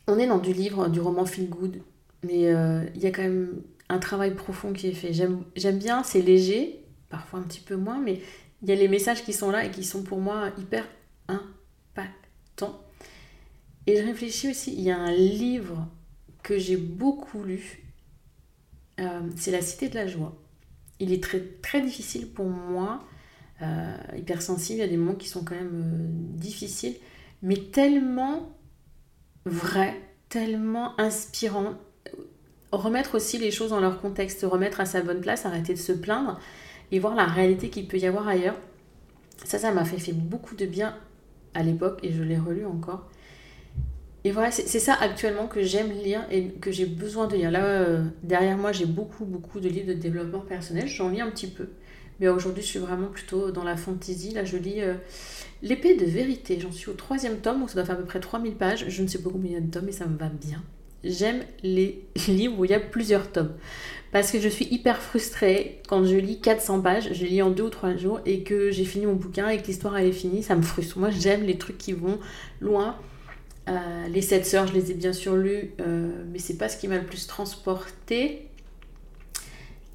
[0.08, 1.82] On est dans du livre, du roman feel good,
[2.22, 5.14] mais euh, il y a quand même un travail profond qui est fait.
[5.14, 8.22] J'aime bien, c'est léger, parfois un petit peu moins, mais
[8.62, 10.88] il y a les messages qui sont là et qui sont pour moi hyper
[11.28, 12.82] impactants.
[13.88, 15.88] Et je réfléchis aussi, il y a un livre
[16.42, 17.84] que j'ai beaucoup lu,
[19.00, 20.36] euh, c'est La Cité de la Joie.
[21.00, 23.04] Il est très, très difficile pour moi,
[23.62, 26.96] euh, hypersensible, il y a des moments qui sont quand même euh, difficiles,
[27.42, 28.56] mais tellement
[29.46, 31.76] vrai, tellement inspirant.
[32.72, 35.92] Remettre aussi les choses dans leur contexte, remettre à sa bonne place, arrêter de se
[35.92, 36.40] plaindre
[36.92, 38.56] et voir la réalité qu'il peut y avoir ailleurs.
[39.44, 40.96] Ça, ça m'a fait, beaucoup de bien
[41.54, 43.10] à l'époque et je l'ai relu encore.
[44.24, 47.52] Et voilà, c'est ça actuellement que j'aime lire et que j'ai besoin de lire.
[47.52, 50.88] Là, euh, derrière moi, j'ai beaucoup, beaucoup de livres de développement personnel.
[50.88, 51.68] J'en lis un petit peu.
[52.20, 54.32] Mais aujourd'hui, je suis vraiment plutôt dans la fantasy.
[54.32, 54.96] Là, je lis euh,
[55.62, 56.60] L'épée de vérité.
[56.60, 58.86] J'en suis au troisième tome, donc ça doit faire à peu près 3000 pages.
[58.88, 60.62] Je ne sais pas combien il y a de tomes, mais ça me va bien.
[61.04, 63.54] J'aime les livres où il y a plusieurs tomes.
[64.16, 67.64] Parce que je suis hyper frustrée quand je lis 400 pages, je lis en deux
[67.64, 70.56] ou trois jours et que j'ai fini mon bouquin et que l'histoire est finie, ça
[70.56, 70.98] me frustre.
[70.98, 72.18] Moi j'aime les trucs qui vont
[72.62, 72.96] loin.
[73.68, 76.78] Euh, les sept sœurs, je les ai bien sûr lus, euh, mais c'est pas ce
[76.78, 78.48] qui m'a le plus transporté.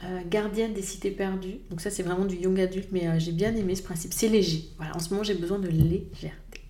[0.04, 3.56] Euh, Gardienne des cités perdues, donc ça c'est vraiment du young adulte, mais j'ai bien
[3.56, 4.12] aimé ce principe.
[4.12, 4.68] C'est léger.
[4.76, 6.60] Voilà, en ce moment j'ai besoin de légèreté.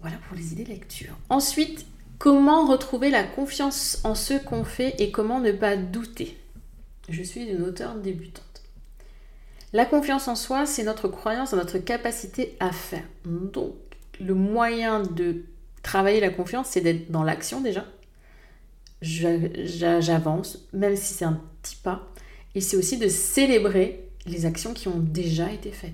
[0.00, 1.18] Voilà pour les idées lecture.
[1.28, 1.86] Ensuite,
[2.18, 6.36] comment retrouver la confiance en ce qu'on fait et comment ne pas douter?
[7.08, 8.44] Je suis une auteure débutante.
[9.72, 13.04] La confiance en soi, c'est notre croyance en notre capacité à faire.
[13.24, 13.74] Donc,
[14.20, 15.44] le moyen de
[15.82, 17.84] travailler la confiance, c'est d'être dans l'action déjà.
[19.00, 22.08] J'avance, même si c'est un petit pas.
[22.54, 25.92] Et c'est aussi de célébrer les actions qui ont déjà été faites.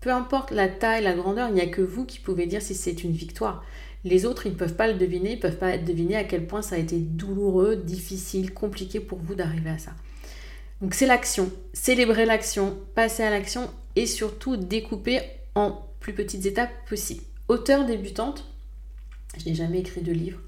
[0.00, 2.74] Peu importe la taille, la grandeur, il n'y a que vous qui pouvez dire si
[2.74, 3.64] c'est une victoire.
[4.06, 6.46] Les autres, ils ne peuvent pas le deviner, ils ne peuvent pas deviner à quel
[6.46, 9.90] point ça a été douloureux, difficile, compliqué pour vous d'arriver à ça.
[10.80, 11.50] Donc c'est l'action.
[11.72, 15.22] Célébrer l'action, passer à l'action et surtout découper
[15.56, 17.24] en plus petites étapes possibles.
[17.48, 18.48] Auteur débutante,
[19.38, 20.38] je n'ai jamais écrit de livre,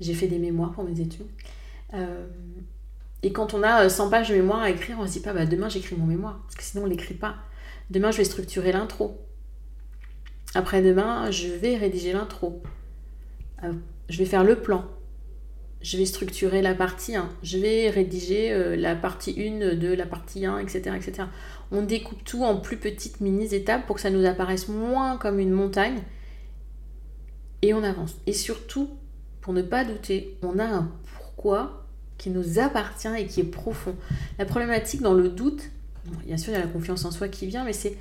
[0.00, 1.26] j'ai fait des mémoires pour mes études.
[1.92, 2.26] Euh,
[3.22, 5.44] et quand on a 100 pages de mémoire à écrire, on se dit pas bah,
[5.44, 7.34] demain j'écris mon mémoire, parce que sinon on ne l'écrit pas.
[7.90, 9.20] Demain je vais structurer l'intro.
[10.54, 12.62] Après-demain, je vais rédiger l'intro.
[13.62, 13.72] Euh,
[14.08, 14.84] je vais faire le plan.
[15.80, 17.28] Je vais structurer la partie 1.
[17.42, 21.28] Je vais rédiger euh, la partie 1 de la partie 1, etc., etc.
[21.70, 25.50] On découpe tout en plus petites mini-étapes pour que ça nous apparaisse moins comme une
[25.50, 26.02] montagne
[27.62, 28.16] et on avance.
[28.26, 28.90] Et surtout,
[29.40, 31.86] pour ne pas douter, on a un pourquoi
[32.18, 33.96] qui nous appartient et qui est profond.
[34.38, 35.70] La problématique dans le doute,
[36.26, 37.96] bien sûr, il y a la confiance en soi qui vient, mais c'est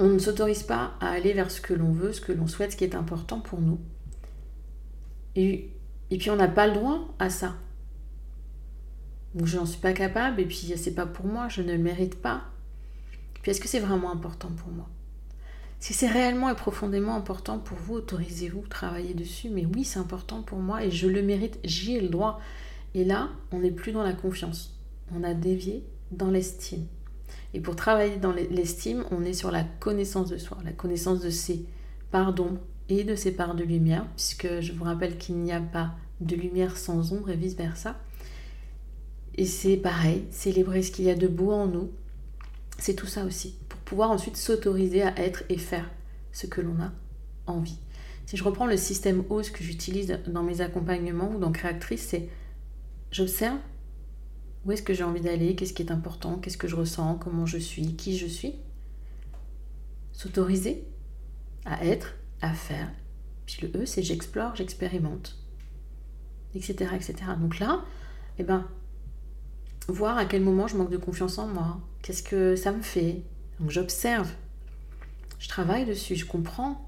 [0.00, 2.72] on ne s'autorise pas à aller vers ce que l'on veut, ce que l'on souhaite,
[2.72, 3.78] ce qui est important pour nous.
[5.36, 5.70] Et,
[6.08, 7.54] puis on n'a pas le droit à ça.
[9.34, 11.78] Donc je n'en suis pas capable et puis c'est pas pour moi, je ne le
[11.78, 12.44] mérite pas.
[13.42, 14.88] Puis est-ce que c'est vraiment important pour moi?
[15.80, 19.50] Si c'est réellement et profondément important pour vous, autorisez-vous, travailler dessus.
[19.50, 22.40] Mais oui, c'est important pour moi et je le mérite, j'y ai le droit.
[22.94, 24.78] Et là, on n'est plus dans la confiance.
[25.14, 26.86] On a dévié dans l'estime.
[27.54, 31.30] Et pour travailler dans l'estime, on est sur la connaissance de soi, la connaissance de
[31.30, 31.64] ses
[32.10, 35.60] parts d'ombre et de ses parts de lumière, puisque je vous rappelle qu'il n'y a
[35.60, 37.96] pas de lumière sans ombre et vice-versa.
[39.36, 41.90] Et c'est pareil, célébrer ce qu'il y a de beau en nous,
[42.78, 43.54] c'est tout ça aussi
[43.90, 45.90] pouvoir ensuite s'autoriser à être et faire
[46.30, 46.92] ce que l'on a
[47.48, 47.78] envie.
[48.24, 52.28] Si je reprends le système OSE que j'utilise dans mes accompagnements ou dans Créatrice, c'est
[53.10, 53.58] j'observe
[54.64, 57.46] où est-ce que j'ai envie d'aller, qu'est-ce qui est important, qu'est-ce que je ressens, comment
[57.46, 58.54] je suis, qui je suis?
[60.12, 60.84] S'autoriser
[61.64, 62.90] à être, à faire.
[63.46, 65.38] Puis le E, c'est j'explore, j'expérimente,
[66.54, 67.14] etc., etc.
[67.40, 67.84] Donc là,
[68.38, 68.66] eh ben,
[69.88, 73.22] voir à quel moment je manque de confiance en moi, qu'est-ce que ça me fait,
[73.58, 74.30] donc j'observe,
[75.38, 76.86] je travaille dessus, je comprends.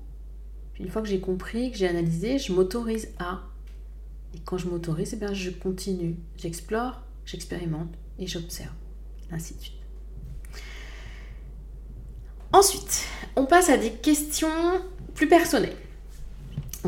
[0.74, 3.40] Puis une fois que j'ai compris, que j'ai analysé, je m'autorise à.
[4.35, 8.74] Et quand je m'autorise, eh bien, je continue, j'explore, j'expérimente et j'observe,
[9.30, 9.54] ainsi.
[12.52, 13.06] Ensuite,
[13.37, 14.48] on passe à des questions
[15.14, 15.76] plus personnelles.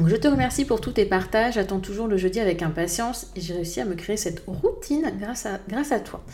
[0.07, 3.55] Je te remercie pour tous tes partages, j'attends toujours le jeudi avec impatience et j'ai
[3.55, 6.25] réussi à me créer cette routine grâce à, toi.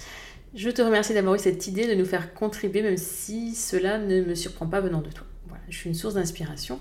[0.54, 4.22] Je te remercie d'avoir eu cette idée de nous faire contribuer, même si cela ne
[4.22, 5.26] me surprend pas venant de toi.
[5.46, 6.80] Voilà, je suis une source d'inspiration.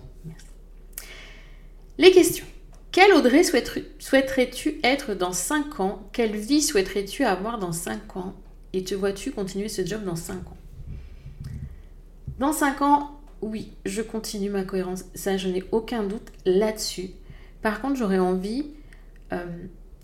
[1.97, 2.45] Les questions.
[2.91, 6.09] Quelle Audrey souhaiterais-tu être dans 5 ans?
[6.11, 8.35] Quelle vie souhaiterais-tu avoir dans 5 ans?
[8.73, 10.57] Et te vois-tu continuer ce job dans 5 ans?
[12.39, 15.05] Dans 5 ans, oui, je continue ma cohérence.
[15.13, 17.11] Ça, je n'ai aucun doute là-dessus.
[17.61, 18.71] Par contre, j'aurais envie
[19.33, 19.45] euh,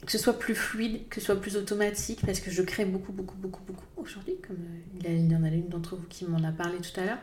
[0.05, 3.11] que ce soit plus fluide, que ce soit plus automatique, parce que je crée beaucoup,
[3.11, 4.57] beaucoup, beaucoup, beaucoup aujourd'hui, comme
[5.05, 7.17] euh, il y en a une d'entre vous qui m'en a parlé tout à l'heure.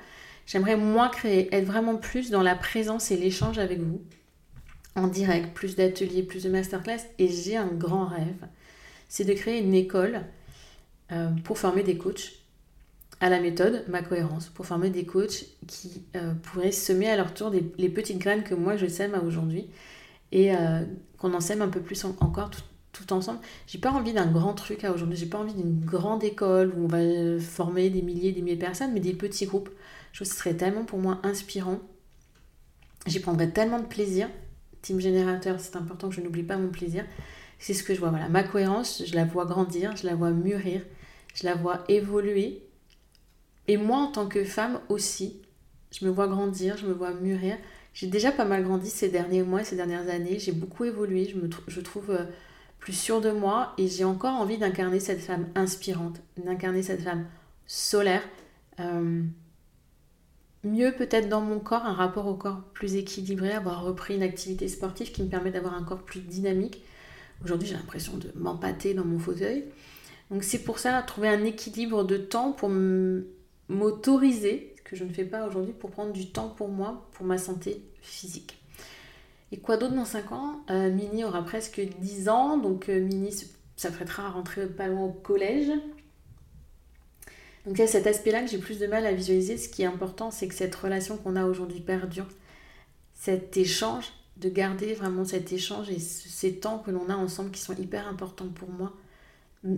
[0.46, 4.02] J'aimerais moins créer, être vraiment plus dans la présence et l'échange avec vous,
[4.96, 7.00] en direct, plus d'ateliers, plus de masterclass.
[7.18, 8.46] Et j'ai un grand rêve,
[9.08, 10.22] c'est de créer une école
[11.12, 12.32] euh, pour former des coachs
[13.20, 17.32] à la méthode, ma cohérence, pour former des coachs qui euh, pourraient semer à leur
[17.34, 19.68] tour les petites graines que moi je sème aujourd'hui
[20.32, 20.84] et euh,
[21.18, 23.40] qu'on en sème un peu plus encore tout, ensemble.
[23.66, 26.84] J'ai pas envie d'un grand truc à aujourd'hui, j'ai pas envie d'une grande école où
[26.84, 29.70] on va former des milliers, des milliers de personnes, mais des petits groupes.
[30.12, 31.80] Je trouve ce serait tellement pour moi inspirant.
[33.06, 34.28] J'y prendrais tellement de plaisir.
[34.82, 37.04] Team générateur, c'est important que je n'oublie pas mon plaisir.
[37.58, 38.10] C'est ce que je vois.
[38.10, 40.82] Voilà, ma cohérence, je la vois grandir, je la vois mûrir,
[41.34, 42.62] je la vois évoluer.
[43.68, 45.40] Et moi, en tant que femme aussi,
[45.92, 47.56] je me vois grandir, je me vois mûrir.
[47.94, 50.38] J'ai déjà pas mal grandi ces derniers mois, ces dernières années.
[50.38, 51.28] J'ai beaucoup évolué.
[51.28, 52.24] Je me trouve euh,
[52.82, 57.26] plus sûre de moi et j'ai encore envie d'incarner cette femme inspirante, d'incarner cette femme
[57.66, 58.22] solaire.
[58.80, 59.22] Euh,
[60.64, 64.68] mieux peut-être dans mon corps, un rapport au corps plus équilibré, avoir repris une activité
[64.68, 66.82] sportive qui me permet d'avoir un corps plus dynamique.
[67.44, 69.64] Aujourd'hui, j'ai l'impression de m'empâter dans mon fauteuil.
[70.30, 72.70] Donc c'est pour ça, trouver un équilibre de temps pour
[73.68, 77.26] m'autoriser, ce que je ne fais pas aujourd'hui, pour prendre du temps pour moi, pour
[77.26, 78.58] ma santé physique.
[79.50, 80.64] Et quoi d'autre dans 5 ans?
[80.70, 83.30] Euh, Mini aura presque 10 ans, donc euh, Mini
[83.76, 85.70] s'apprêtera à rentrer pas loin au collège.
[87.66, 89.56] Donc a cet aspect-là que j'ai plus de mal à visualiser.
[89.56, 92.26] Ce qui est important, c'est que cette relation qu'on a aujourd'hui perdure.
[93.14, 97.60] Cet échange, de garder vraiment cet échange et ces temps que l'on a ensemble qui
[97.60, 98.92] sont hyper importants pour moi.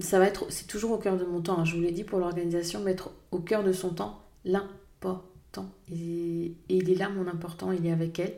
[0.00, 1.58] Ça va être, c'est toujours au cœur de mon temps.
[1.58, 1.64] Hein.
[1.64, 5.70] Je vous l'ai dit pour l'organisation, mettre au cœur de son temps l'important.
[5.92, 8.34] Et, et il est là mon important, il est avec elle.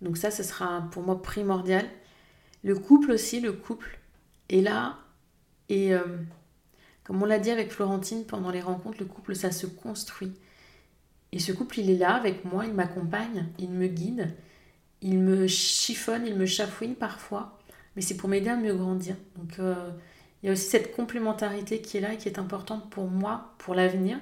[0.00, 1.84] Donc ça, ce sera pour moi primordial.
[2.62, 3.98] Le couple aussi, le couple
[4.48, 4.98] est là.
[5.68, 6.04] Et euh,
[7.04, 10.32] comme on l'a dit avec Florentine pendant les rencontres, le couple, ça se construit.
[11.32, 14.34] Et ce couple, il est là avec moi, il m'accompagne, il me guide,
[15.02, 17.58] il me chiffonne, il me chafouine parfois.
[17.96, 19.16] Mais c'est pour m'aider à mieux grandir.
[19.36, 19.90] Donc euh,
[20.42, 23.54] il y a aussi cette complémentarité qui est là et qui est importante pour moi,
[23.58, 24.18] pour l'avenir.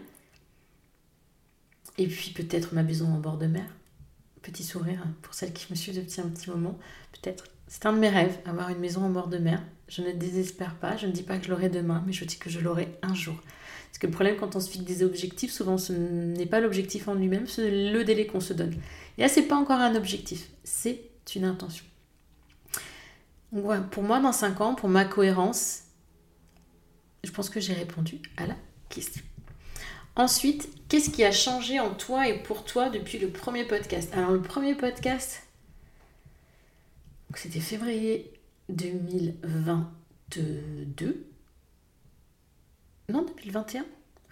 [1.98, 3.66] Et puis peut-être ma maison en bord de mer
[4.42, 6.78] petit sourire pour celle qui me suit depuis un petit moment,
[7.12, 7.44] peut-être.
[7.72, 9.62] C'est un de mes rêves, avoir une maison en bord de mer.
[9.88, 12.37] Je ne désespère pas, je ne dis pas que je l'aurai demain, mais je dis
[12.37, 13.35] que je l'aurai un jour.
[13.87, 17.08] Parce que le problème quand on se fixe des objectifs, souvent ce n'est pas l'objectif
[17.08, 18.74] en lui-même, c'est le délai qu'on se donne.
[19.16, 21.00] Et là, c'est pas encore un objectif, c'est
[21.35, 21.87] une intention.
[23.52, 25.85] Donc voilà, pour moi, dans 5 ans, pour ma cohérence,
[27.24, 28.56] je pense que j'ai répondu à la
[28.90, 29.22] question.
[30.14, 34.12] Ensuite, qu'est-ce qui a changé en toi et pour toi depuis le premier podcast?
[34.12, 35.42] Alors, le premier podcast,
[37.38, 38.32] c'était février
[38.68, 41.26] 2022.
[43.08, 43.86] Non, 2021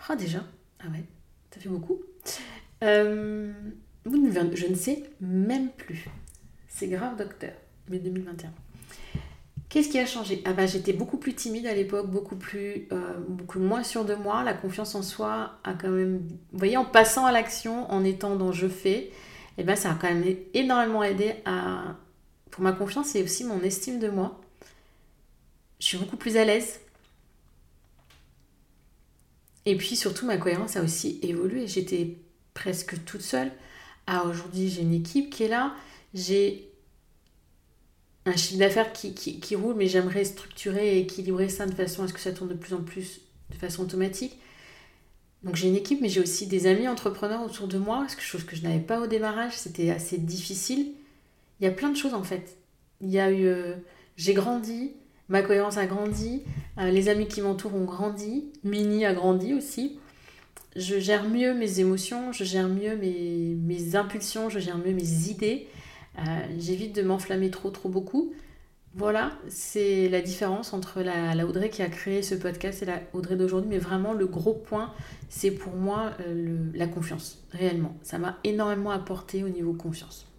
[0.09, 0.45] Ah, déjà
[0.81, 1.05] Ah ouais,
[1.53, 2.01] ça fait beaucoup.
[2.83, 3.53] Euh,
[4.07, 6.09] je ne sais même plus.
[6.69, 7.53] C'est grave, docteur.
[7.89, 8.53] Mais 2021.
[9.69, 10.43] Qu'est-ce qui a changé?
[10.45, 14.15] Ah bah j'étais beaucoup plus timide à l'époque, beaucoup plus, euh, beaucoup moins sûre de
[14.15, 14.43] moi.
[14.43, 18.35] La confiance en soi a quand même, vous voyez, en passant à l'action, en étant
[18.35, 19.13] dans je fais, et
[19.59, 21.97] eh ben ça a quand même énormément aidé à,
[22.51, 24.41] pour ma confiance et aussi mon estime de moi.
[25.79, 26.81] Je suis beaucoup plus à l'aise.
[29.67, 31.67] Et puis surtout ma cohérence a aussi évolué.
[31.67, 32.17] J'étais
[32.55, 33.53] presque toute seule.
[34.07, 35.75] Ah aujourd'hui j'ai une équipe qui est là.
[36.15, 36.71] J'ai
[38.27, 42.09] un chiffre d'affaires qui, qui, roule, mais j'aimerais structurer et équilibrer ça de façon à
[42.09, 44.39] ce que ça tourne de plus en plus de façon automatique.
[45.43, 48.57] Donc j'ai une équipe, mais j'ai aussi des amis entrepreneurs autour de moi, chose que
[48.57, 50.93] je n'avais pas au démarrage, c'était assez difficile.
[51.61, 52.57] Il y a plein de choses en fait.
[53.01, 53.75] Y a eu, euh,
[54.17, 54.93] j'ai grandi,
[55.29, 56.43] ma cohérence a grandi,
[56.79, 59.99] euh, les amis qui m'entourent ont grandi, Mini a grandi aussi.
[60.77, 65.67] Je gère mieux mes émotions, je gère mieux mes, impulsions, je gère mieux mes idées.
[66.19, 66.23] Euh,
[66.59, 68.33] j'évite de m'enflammer trop, trop beaucoup.
[68.95, 73.37] Voilà, c'est la différence entre la, Audrey qui a créé ce podcast et la Audrey
[73.37, 73.71] d'aujourd'hui.
[73.71, 74.93] Mais vraiment, le gros point,
[75.29, 76.13] c'est pour moi
[76.75, 77.97] la confiance, réellement.
[78.03, 80.30] Ça m'a énormément apporté au niveau confiance.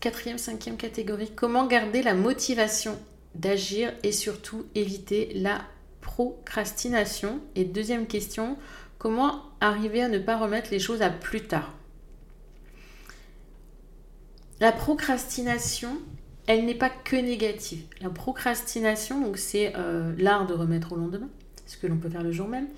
[0.00, 2.96] Quatrième, cinquième catégorie, comment garder la motivation
[3.34, 5.60] d'agir et surtout éviter la
[6.00, 7.40] procrastination?
[7.56, 8.56] Et deuxième question,
[8.98, 11.74] comment arriver à ne pas remettre les choses à plus tard?
[14.60, 15.98] La procrastination,
[16.46, 17.82] elle n'est pas que négative.
[18.00, 21.28] La procrastination, donc c'est euh, l'art de remettre au lendemain,
[21.66, 22.68] ce que l'on peut faire le jour même.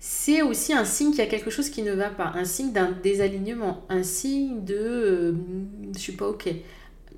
[0.00, 2.72] C'est aussi un signe qu'il y a quelque chose qui ne va pas, un signe
[2.72, 5.32] d'un désalignement, un signe de euh,
[5.92, 6.48] je suis pas ok.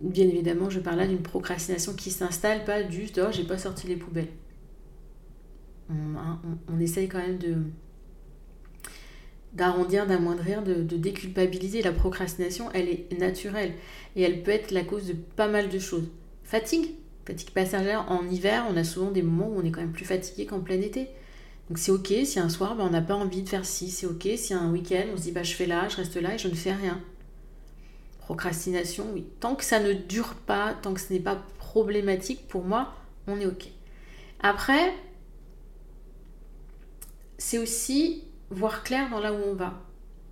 [0.00, 3.86] Bien évidemment, je parle là d'une procrastination qui s'installe, pas juste oh j'ai pas sorti
[3.86, 4.28] les poubelles.
[5.90, 7.38] On, on essaye quand même
[9.52, 11.82] d'arrondir, d'amoindrir, de, de, déculpabiliser.
[11.82, 13.72] La procrastination, elle est naturelle
[14.16, 16.08] et elle peut être la cause de pas mal de choses.
[16.44, 16.94] Fatigue,
[17.26, 18.10] fatigue passagère.
[18.10, 20.60] En hiver, on a souvent des moments où on est quand même plus fatigué qu'en
[20.60, 21.08] plein été.
[21.70, 24.06] Donc c'est ok si un soir, ben, on n'a pas envie de faire ci, c'est
[24.06, 26.38] ok si un week-end, on se dit bah, je fais là, je reste là et
[26.38, 27.00] je ne fais rien.
[28.18, 29.24] Procrastination, oui.
[29.38, 32.92] Tant que ça ne dure pas, tant que ce n'est pas problématique, pour moi,
[33.28, 33.68] on est ok.
[34.40, 34.92] Après,
[37.38, 39.80] c'est aussi voir clair dans là où on va.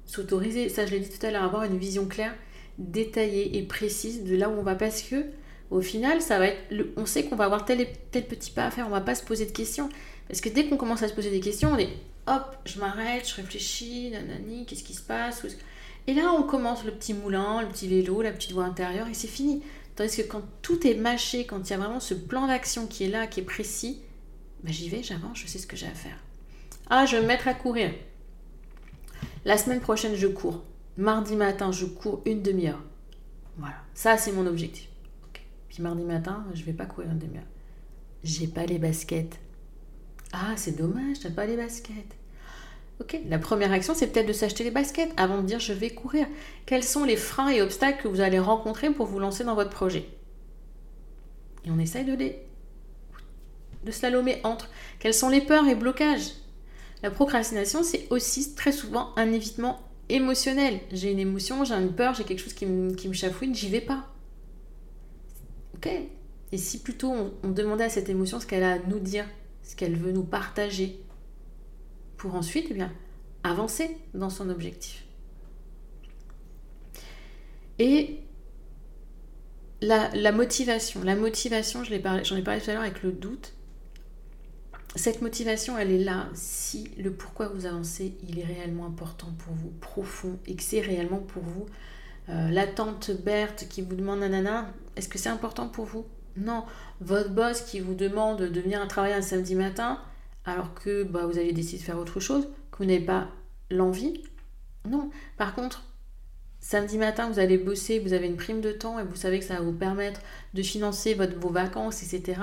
[0.06, 2.34] S'autoriser, ça je l'ai dit tout à l'heure, avoir une vision claire,
[2.78, 5.24] détaillée et précise de là où on va parce que
[5.70, 8.64] au final, ça va être on sait qu'on va avoir tel et tel petit pas
[8.64, 9.88] à faire, on va pas se poser de questions
[10.28, 11.90] parce que dès qu'on commence à se poser des questions, on est
[12.26, 15.44] hop, je m'arrête, je réfléchis, nanani, qu'est-ce qui se passe
[16.08, 19.14] et là, on commence le petit moulin, le petit vélo, la petite voie intérieure, et
[19.14, 19.62] c'est fini.
[19.94, 23.04] Tandis que quand tout est mâché, quand il y a vraiment ce plan d'action qui
[23.04, 24.00] est là, qui est précis,
[24.64, 26.16] ben j'y vais, j'avance, je sais ce que j'ai à faire.
[26.88, 27.92] Ah, je vais me mettre à courir.
[29.44, 30.64] La semaine prochaine, je cours.
[30.96, 32.82] Mardi matin, je cours une demi-heure.
[33.58, 34.88] Voilà, ça c'est mon objectif.
[35.68, 37.44] Puis mardi matin, je vais pas courir une demi-heure.
[38.24, 39.38] J'ai pas les baskets.
[40.32, 41.94] Ah, c'est dommage, t'as pas les baskets.
[43.00, 45.90] Ok, la première action, c'est peut-être de s'acheter les baskets avant de dire je vais
[45.90, 46.26] courir.
[46.66, 49.70] Quels sont les freins et obstacles que vous allez rencontrer pour vous lancer dans votre
[49.70, 50.08] projet?
[51.64, 52.42] Et on essaye de les
[53.84, 54.68] de slalomer entre.
[54.98, 56.32] Quelles sont les peurs et blocages?
[57.02, 60.80] La procrastination, c'est aussi très souvent un évitement émotionnel.
[60.90, 64.06] J'ai une émotion, j'ai une peur, j'ai quelque chose qui me, chafouine, j'y vais pas.
[65.76, 65.88] Ok
[66.50, 67.14] Et si plutôt
[67.44, 69.24] on demandait à cette émotion ce qu'elle a à nous dire,
[69.68, 70.98] ce qu'elle veut nous partager,
[72.16, 72.82] pour ensuite eh
[73.44, 75.04] avancer dans son objectif.
[77.78, 78.20] Et
[79.82, 83.52] la, motivation, la motivation, j'en ai, parlé, ai parlé tout à l'heure avec le doute.
[84.96, 89.52] Cette motivation, elle est là si le pourquoi vous avancez, il est réellement important pour
[89.52, 91.66] vous, profond, et que c'est réellement pour vous.
[92.30, 96.06] Euh, la tante Berthe qui vous demande nanana, est-ce que c'est important pour vous?
[96.38, 96.64] Non.
[97.00, 100.00] Votre boss qui vous demande de venir travailler un samedi matin,
[100.44, 103.28] alors que bah, vous avez décidé de faire autre chose, que vous n'avez pas
[103.70, 104.22] l'envie.
[104.88, 105.10] Non.
[105.36, 105.84] Par contre,
[106.60, 109.44] samedi matin, vous allez bosser, vous avez une prime de temps et vous savez que
[109.44, 110.20] ça va vous permettre
[110.54, 112.40] de financer vos vacances, etc.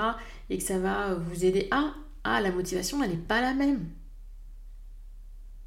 [0.50, 1.94] Et que ça va vous aider à...
[2.24, 3.88] Ah, la motivation, elle n'est pas la même.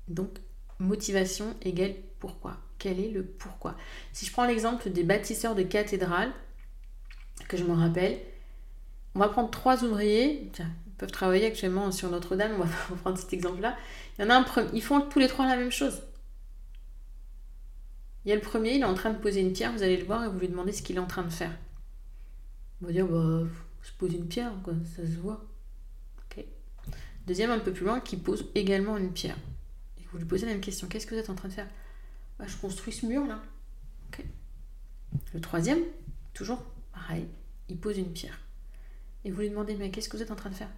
[0.10, 0.40] Donc,
[0.80, 2.58] motivation égale pourquoi?
[2.78, 3.76] Quel est le pourquoi?
[4.12, 6.32] Si je prends l'exemple des bâtisseurs de cathédrales,
[7.50, 8.18] que je me rappelle,
[9.16, 10.50] on va prendre trois ouvriers.
[10.54, 13.76] Tiens, peuvent travailler actuellement sur Notre-Dame, on va prendre cet exemple-là.
[14.18, 16.04] Il y en a un premier, ils font tous les trois la même chose.
[18.24, 19.98] Il y a le premier, il est en train de poser une pierre, vous allez
[19.98, 21.52] le voir et vous lui demandez ce qu'il est en train de faire.
[22.82, 23.44] On va dire, bah,
[23.82, 25.46] se pose une pierre, quoi, ça se voit.
[27.28, 29.38] Deuxième, un peu plus loin, qui pose également une pierre.
[30.00, 31.68] Et vous lui posez la même question, qu'est-ce que vous êtes en train de faire?
[32.40, 33.40] Bah, Je construis ce mur là.
[35.34, 35.80] Le troisième,
[36.34, 37.28] toujours pareil,
[37.70, 38.40] il pose une pierre.
[39.24, 40.72] Et vous lui demandez, mais qu'est-ce que vous êtes en train de faire?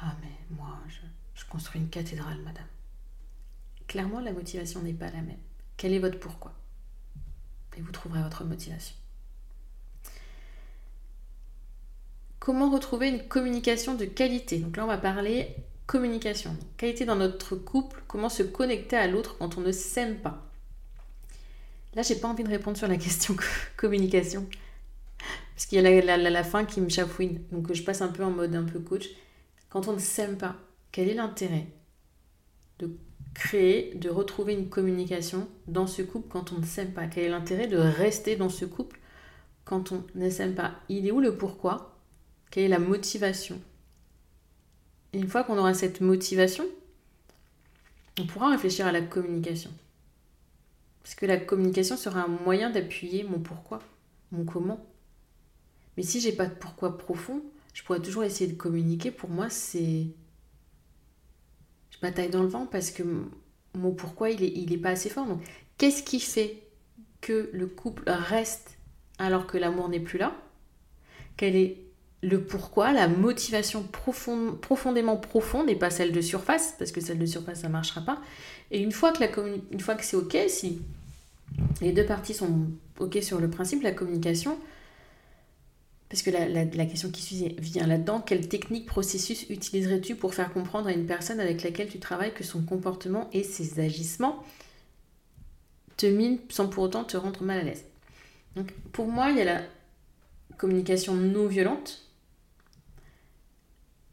[0.00, 2.66] Ah, mais moi, je, construis une cathédrale, madame.
[3.86, 5.38] Clairement, la motivation n'est pas la même.
[5.76, 6.52] Quel est votre pourquoi?
[7.76, 8.94] Et vous trouverez votre motivation.
[12.38, 14.58] Comment retrouver une communication de qualité?
[14.58, 15.54] Donc là, on va parler
[15.86, 16.56] communication.
[16.76, 20.44] qualité dans notre couple, comment se connecter à l'autre quand on ne s'aime pas?
[21.94, 23.36] Là, j'ai pas envie de répondre sur la question
[23.76, 24.46] communication.
[25.58, 27.42] Parce qu'il y a la, la, fin qui me chafouine.
[27.50, 29.08] Donc je passe un peu en mode un peu coach.
[29.70, 30.54] Quand on ne s'aime pas,
[30.92, 31.66] quel est l'intérêt
[32.78, 32.92] de
[33.34, 37.08] créer, de retrouver une communication dans ce couple quand on ne s'aime pas?
[37.08, 39.00] Quel est l'intérêt de rester dans ce couple
[39.64, 40.76] quand on ne s'aime pas?
[40.88, 41.98] Il est où le pourquoi?
[42.52, 43.60] Quelle est la motivation?
[45.12, 46.66] Et une fois qu'on aura cette motivation,
[48.20, 49.72] on pourra réfléchir à la communication.
[51.02, 53.80] Parce que la communication sera un moyen d'appuyer mon pourquoi,
[54.30, 54.86] mon comment.
[55.98, 57.42] Mais si j'ai pas de pourquoi profond,
[57.74, 59.10] je pourrais toujours essayer de communiquer.
[59.10, 60.06] Pour moi, c'est.
[61.90, 63.02] Je bataille dans le vent parce que
[63.74, 65.26] mon pourquoi, il n'est il est pas assez fort.
[65.26, 65.42] Donc,
[65.76, 66.62] qu'est-ce qui fait
[67.20, 68.78] que le couple reste
[69.18, 70.36] alors que l'amour n'est plus là?
[71.36, 71.78] Quel est
[72.22, 77.26] le pourquoi, la motivation profondément profonde et pas celle de surface, parce que celle de
[77.26, 78.22] surface, ça ne marchera pas.
[78.70, 79.30] Et une fois que, la
[79.72, 80.80] une fois que c'est OK, si
[81.80, 82.68] les deux parties sont
[83.00, 84.60] OK sur le principe, la communication,
[86.08, 90.92] parce que la, question qui vient là-dedans, quelle technique, processus utiliserais-tu pour faire comprendre à
[90.92, 94.42] une personne avec laquelle tu travailles que son comportement et ses agissements
[95.98, 97.84] te minent sans pour autant te rendre mal à l'aise?
[98.56, 99.62] Donc pour moi, il y a la
[100.56, 102.04] communication non violente.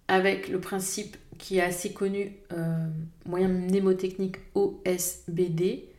[0.07, 2.87] avec le principe qui est assez connu, euh,
[3.25, 5.89] moyen mnémotechnique OSBD,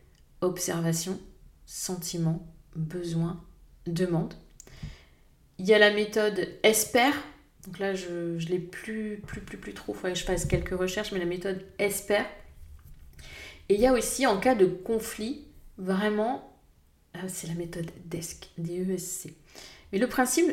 [0.41, 1.19] observation,
[1.67, 3.43] sentiment, besoin,
[3.87, 4.35] demande.
[5.59, 7.13] Il y a la méthode ESPER,
[7.67, 10.45] donc là je ne l'ai plus, plus, plus, plus trop, il faudrait que je fasse
[10.45, 12.25] quelques recherches, mais la méthode ESPER.
[13.69, 15.45] Et il y a aussi en cas de conflit,
[15.79, 16.57] vraiment,
[17.17, 19.35] euh, c'est la méthode DESC, D-E-S-C.
[19.93, 20.51] Mais le principe,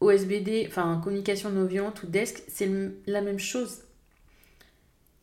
[0.00, 2.68] OSBD, enfin communication non violente ou DESC, c'est
[3.06, 3.82] la même chose.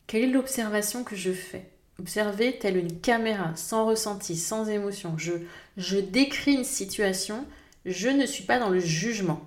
[0.06, 1.70] Quelle est l'observation que je fais?
[1.98, 5.14] Observer telle une caméra, sans ressenti, sans émotion.
[5.18, 5.32] Je,
[5.76, 7.46] je décris une situation,
[7.84, 9.40] je ne suis pas dans le jugement.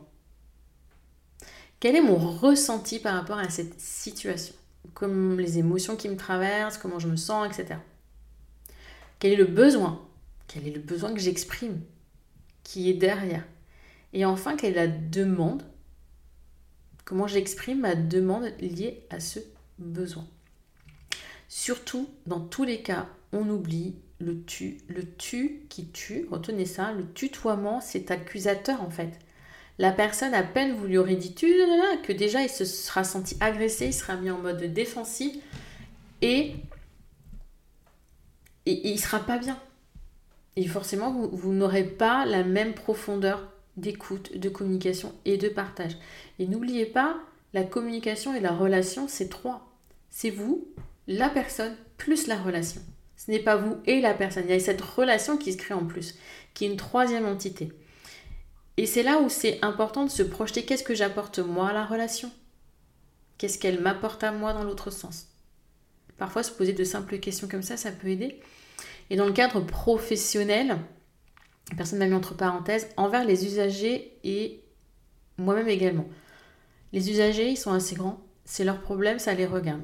[1.79, 4.55] Quel est mon ressenti par rapport à cette situation?
[4.93, 7.79] Comme les émotions qui me traversent, comment je me sens, etc.
[9.19, 10.05] Quel est le besoin?
[10.47, 11.81] Quel est le besoin que j'exprime?
[12.63, 13.43] Qui est derrière?
[14.13, 15.63] Et enfin, quelle est la demande?
[17.03, 19.39] Comment j'exprime ma demande liée à ce
[19.77, 20.25] besoin?
[21.47, 24.77] Surtout, dans tous les cas, on oublie le tu.
[24.87, 29.19] Le tu qui tue, retenez ça, le tutoiement, c'est accusateur en fait.
[29.77, 31.53] La personne, à peine vous lui aurez dit tu,
[32.03, 35.35] que déjà il se sera senti agressé, il sera mis en mode défensif
[36.21, 36.55] et,
[38.65, 39.59] et, il sera pas bien.
[40.55, 45.97] Et forcément, vous, vous n'aurez pas la même profondeur d'écoute, de communication et de partage.
[46.39, 47.17] Et n'oubliez pas,
[47.53, 49.69] la communication et la relation, c'est trois.
[50.09, 50.65] C'est vous,
[51.07, 52.81] la personne, plus la relation.
[53.25, 54.43] Ce n'est pas vous et la personne.
[54.47, 56.15] Il y a cette relation qui se crée en plus,
[56.53, 57.71] qui est une troisième entité.
[58.77, 61.85] Et c'est là où c'est important de se projeter qu'est-ce que j'apporte moi à la
[61.85, 62.31] relation?
[63.37, 65.27] Qu'est-ce qu'elle m'apporte à moi dans l'autre sens?
[66.17, 68.39] Parfois, se poser de simples questions comme ça, ça peut aider.
[69.09, 70.77] Et dans le cadre professionnel,
[71.75, 74.61] personne m'a mis entre parenthèses, envers les usagers et
[75.37, 76.07] moi-même également.
[76.93, 79.81] Les usagers, ils sont assez grands, c'est leur problème, ça les regarde.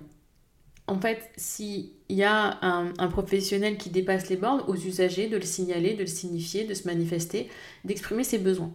[0.87, 5.43] En fait, s'il y a un, professionnel qui dépasse les bornes, aux usagers de le
[5.43, 7.49] signaler, de le signifier, de se manifester,
[7.85, 8.73] d'exprimer ses besoins.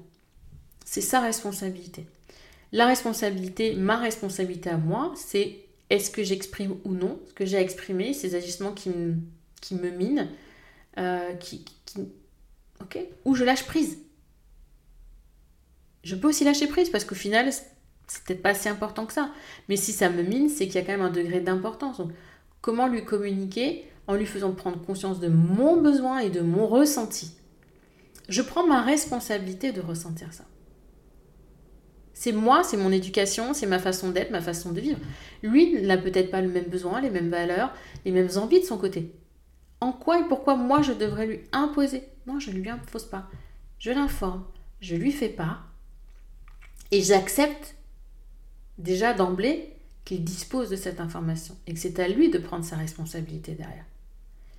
[0.85, 2.07] C'est sa responsabilité.
[2.73, 5.59] La responsabilité, ma responsabilité à moi, c'est
[5.91, 10.29] est-ce que j'exprime ou non ce que j'ai exprimé, ces agissements qui me, minent,
[10.99, 12.01] euh, qui, qui,
[13.25, 13.99] Ou je lâche prise?
[16.03, 17.51] Je peux aussi lâcher prise parce qu'au final,
[18.07, 19.31] c'est peut-être pas si important que ça.
[19.69, 21.99] Mais si ça me mine, c'est qu'il y a quand même un degré d'importance.
[21.99, 22.13] Donc,
[22.61, 27.33] comment lui communiquer en lui faisant prendre conscience de mon besoin et de mon ressenti?
[28.29, 30.45] Je prends ma responsabilité de ressentir ça.
[32.15, 34.99] C'est moi, c'est mon éducation, c'est ma façon d'être, ma façon de vivre.
[35.43, 37.73] Lui n'a peut-être pas le même besoin, les mêmes valeurs,
[38.05, 39.13] les mêmes envies de son côté.
[39.81, 42.05] En quoi et pourquoi moi je devrais lui imposer?
[42.27, 43.29] Non, je ne lui impose pas.
[43.79, 44.45] Je l'informe,
[44.81, 45.71] je lui fais part
[46.91, 47.77] et j'accepte
[48.79, 52.77] déjà d'emblée qu'il dispose de cette information et que c'est à lui de prendre sa
[52.77, 53.85] responsabilité derrière.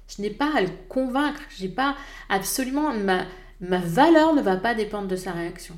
[0.08, 1.96] Je n'ai pas à le convaincre, j'ai pas
[2.30, 3.26] absolument ma,
[3.60, 5.78] valeur ne va pas dépendre de sa réaction.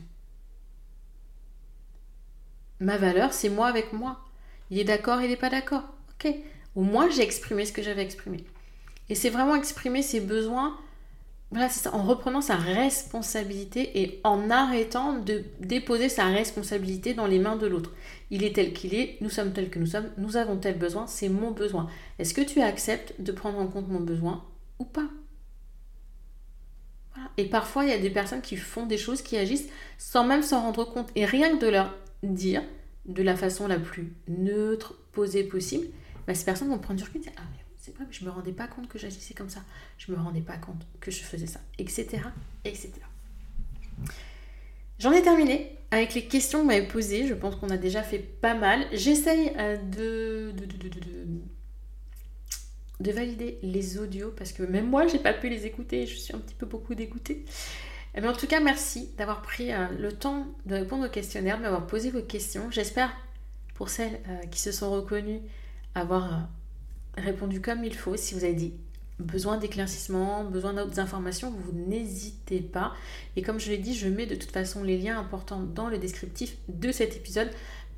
[2.80, 4.20] Ma valeur, c'est moi avec moi.
[4.70, 5.84] Il est d'accord, il n'est pas d'accord.
[6.14, 6.34] Ok.
[6.76, 8.46] Au moins, j'ai exprimé ce que j'avais exprimé.
[9.10, 10.78] Et c'est vraiment exprimer ses besoins,
[11.52, 17.26] voilà, c'est ça, en reprenant sa responsabilité et en arrêtant de déposer sa responsabilité dans
[17.26, 17.92] les mains de l'autre.
[18.32, 21.08] Il est tel qu'il est, nous sommes tels que nous sommes, nous avons tel besoin,
[21.08, 21.90] c'est mon besoin.
[22.20, 24.46] Est-ce que tu acceptes de prendre en compte mon besoin
[24.78, 25.10] ou pas?
[27.38, 30.44] Et parfois, il y a des personnes qui font des choses, qui agissent sans même
[30.44, 31.10] s'en rendre compte.
[31.16, 32.62] Et rien que de leur dire
[33.06, 35.88] de la façon la plus neutre, posée possible,
[36.28, 37.44] bah, ces personnes vont prendre du recul et dire Ah,
[37.78, 39.62] c'est pas, je me rendais pas compte que j'agissais comme ça,
[39.98, 42.22] je me rendais pas compte que je faisais ça, etc.
[42.66, 42.92] etc.
[45.00, 47.26] J'en ai terminé avec les questions que vous m'avez posées.
[47.26, 48.86] Je pense qu'on a déjà fait pas mal.
[48.92, 51.00] J'essaye euh, de de, de, de,
[53.00, 56.06] de, valider les audios parce que même moi, j'ai pas pu les écouter.
[56.06, 57.46] Je suis un petit peu beaucoup dégoûtée.
[58.16, 61.64] Mais en tout cas, merci d'avoir pris euh, le temps de répondre au questionnaire, de
[61.64, 62.70] m'avoir posé vos questions.
[62.70, 63.16] J'espère,
[63.76, 65.40] pour celles euh, qui se sont reconnues,
[65.96, 66.50] avoir
[67.16, 68.18] répondu comme il faut.
[68.18, 68.74] Si vous avez dit
[69.20, 72.94] besoin d'éclaircissement, besoin d'autres informations, vous n'hésitez pas.
[73.36, 75.98] Et comme je l'ai dit, je mets de toute façon les liens importants dans le
[75.98, 77.50] descriptif de cet épisode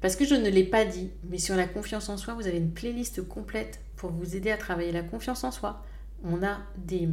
[0.02, 2.58] parce que je ne l'ai pas dit, mais sur la confiance en soi, vous avez
[2.58, 5.84] une playlist complète pour vous aider à travailler la confiance en soi.
[6.24, 7.08] On a des,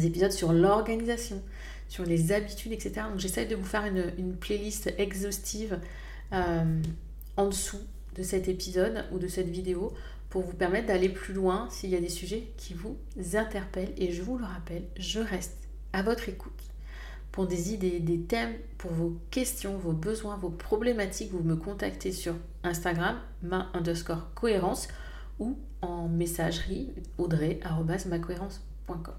[0.00, 1.42] épisodes sur l'organisation,
[1.88, 3.02] sur les habitudes, etc.
[3.10, 5.80] Donc j'essaye de vous faire une, playlist exhaustive
[6.32, 6.80] euh,
[7.36, 7.80] en dessous
[8.14, 9.92] de cet épisode ou de cette vidéo
[10.34, 12.98] pour vous permettre d'aller plus loin s'il y a des sujets qui vous
[13.34, 13.92] interpellent.
[13.96, 15.56] Et je vous le rappelle, je reste
[15.92, 16.60] à votre écoute
[17.30, 22.10] pour des idées, des thèmes, pour vos questions, vos besoins, vos problématiques, vous me contactez
[22.10, 24.88] sur Instagram, ma underscore cohérence
[25.38, 29.14] ou en messagerie audrey.macohérence.com.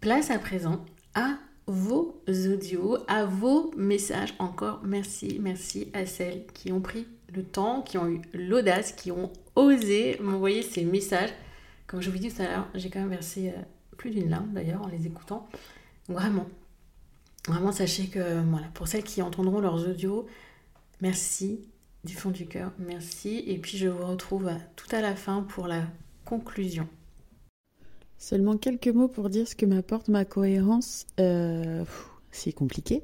[0.00, 1.36] Place à présent à
[1.66, 4.32] vos audios, à vos messages.
[4.38, 9.10] Encore merci, merci à celles qui ont pris le temps, qui ont eu l'audace, qui
[9.10, 11.30] ont osé m'envoyer ces messages.
[11.86, 13.60] Comme je vous dis tout à l'heure, j'ai quand même versé euh,
[13.96, 15.48] plus d'une larme d'ailleurs en les écoutant.
[16.08, 16.46] Vraiment,
[17.46, 20.26] vraiment sachez que voilà, pour celles qui entendront leurs audios,
[21.00, 21.60] merci
[22.04, 23.44] du fond du cœur, merci.
[23.46, 25.82] Et puis je vous retrouve tout à la fin pour la
[26.24, 26.88] conclusion.
[28.18, 31.06] Seulement quelques mots pour dire ce que m'apporte ma cohérence.
[31.20, 31.84] Euh,
[32.30, 33.02] c'est compliqué.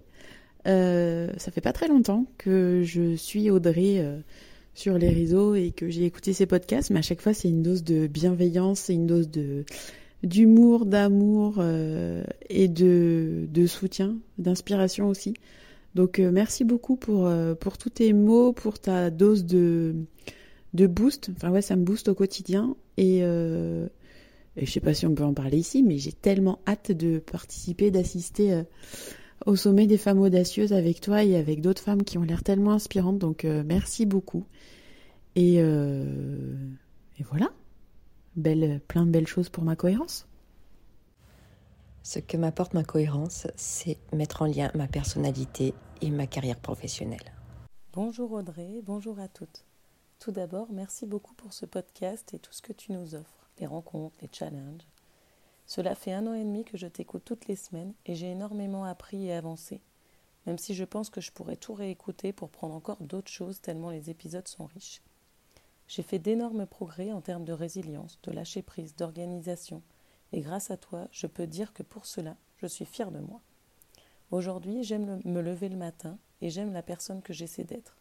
[0.67, 4.05] Euh, ça fait pas très longtemps que je suis Audrey
[4.79, 7.63] sur les réseaux et que j'ai écouté ces podcasts, mais à chaque fois c'est une
[7.63, 9.65] dose de bienveillance, c'est une dose de
[10.23, 11.63] d'humour, d'amour
[12.49, 15.35] et de, de soutien, d'inspiration aussi.
[15.95, 19.95] Donc merci beaucoup pour, pour tous tes mots, pour ta dose de,
[20.75, 21.31] de boost.
[21.37, 23.23] Enfin ouais, ça me booste au quotidien et
[24.59, 27.19] je je sais pas si on peut en parler ici, mais j'ai tellement hâte de
[27.19, 28.63] participer, d'assister euh,
[29.47, 32.73] au sommet des femmes audacieuses avec toi et avec d'autres femmes qui ont l'air tellement
[32.73, 33.19] inspirantes.
[33.19, 34.45] Donc euh, merci beaucoup.
[35.37, 36.57] Et, euh,
[37.19, 37.51] et voilà,
[38.37, 40.27] Belle, plein de belles choses pour ma cohérence.
[42.03, 47.33] Ce que m'apporte ma cohérence, c'est mettre en lien ma personnalité et ma carrière professionnelle.
[47.93, 49.65] Bonjour Audrey, bonjour à toutes.
[50.19, 53.67] Tout d'abord, merci beaucoup pour ce podcast et tout ce que tu nous offres les
[53.67, 54.87] rencontres, les challenges.
[55.69, 58.85] Cela fait un an et demi que je t'écoute toutes les semaines et j'ai énormément
[58.85, 59.83] appris et avancé,
[60.47, 63.91] même si je pense que je pourrais tout réécouter pour prendre encore d'autres choses tellement
[63.91, 65.03] les épisodes sont riches.
[65.87, 69.83] J'ai fait d'énormes progrès en termes de résilience, de lâcher prise, d'organisation,
[70.33, 73.43] et grâce à toi, je peux dire que pour cela, je suis fière de moi.
[74.31, 77.99] Aujourd'hui, j'aime me lever le matin et j'aime la personne que j'essaie d'être.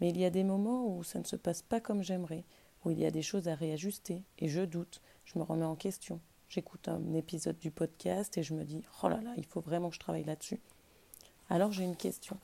[0.00, 2.44] Mais il y a des moments où ça ne se passe pas comme j'aimerais,
[2.86, 5.76] où il y a des choses à réajuster, et je doute, je me remets en
[5.76, 6.18] question.
[6.52, 9.88] J'écoute un épisode du podcast et je me dis Oh là là, il faut vraiment
[9.88, 10.60] que je travaille là-dessus.
[11.48, 12.36] Alors j'ai une question.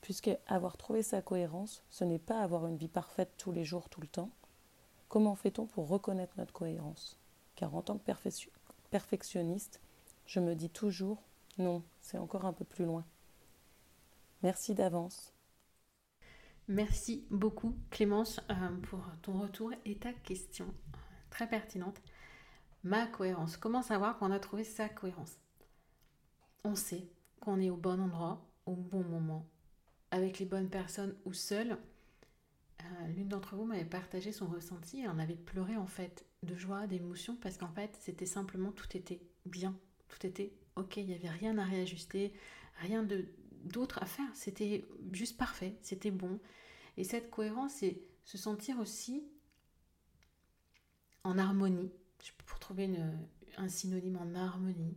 [0.00, 3.90] Puisque avoir trouvé sa cohérence, ce n'est pas avoir une vie parfaite tous les jours,
[3.90, 4.30] tout le temps,
[5.06, 7.16] comment fait-on pour reconnaître notre cohérence?
[7.54, 8.12] Car en tant que
[8.90, 9.80] perfectionniste,
[10.26, 11.22] je me dis toujours
[11.58, 13.04] Non, c'est encore un peu plus loin.
[14.42, 15.32] Merci d'avance.
[16.66, 20.74] Merci beaucoup Clémence euh, pour ton retour et ta question
[21.30, 22.02] très pertinente.
[22.88, 23.58] Ma cohérence.
[23.58, 25.36] Comment savoir qu'on a trouvé sa cohérence?
[26.64, 27.06] On sait
[27.38, 29.46] qu'on est au bon endroit, au bon moment,
[30.10, 31.72] avec les bonnes personnes ou seul.
[32.80, 36.56] Euh, l'une d'entre vous m'avait partagé son ressenti et en avait pleuré en fait de
[36.56, 39.76] joie, d'émotion parce qu'en fait c'était simplement tout était bien,
[40.08, 42.32] tout était ok, il n'y avait rien à réajuster,
[42.80, 43.06] rien
[43.64, 44.30] d'autre à faire.
[44.32, 46.40] C'était juste parfait, c'était bon.
[46.96, 49.28] Et cette cohérence, c'est se sentir aussi
[51.22, 51.92] en harmonie,
[52.46, 52.90] pour trouver
[53.56, 54.96] un synonyme en harmonie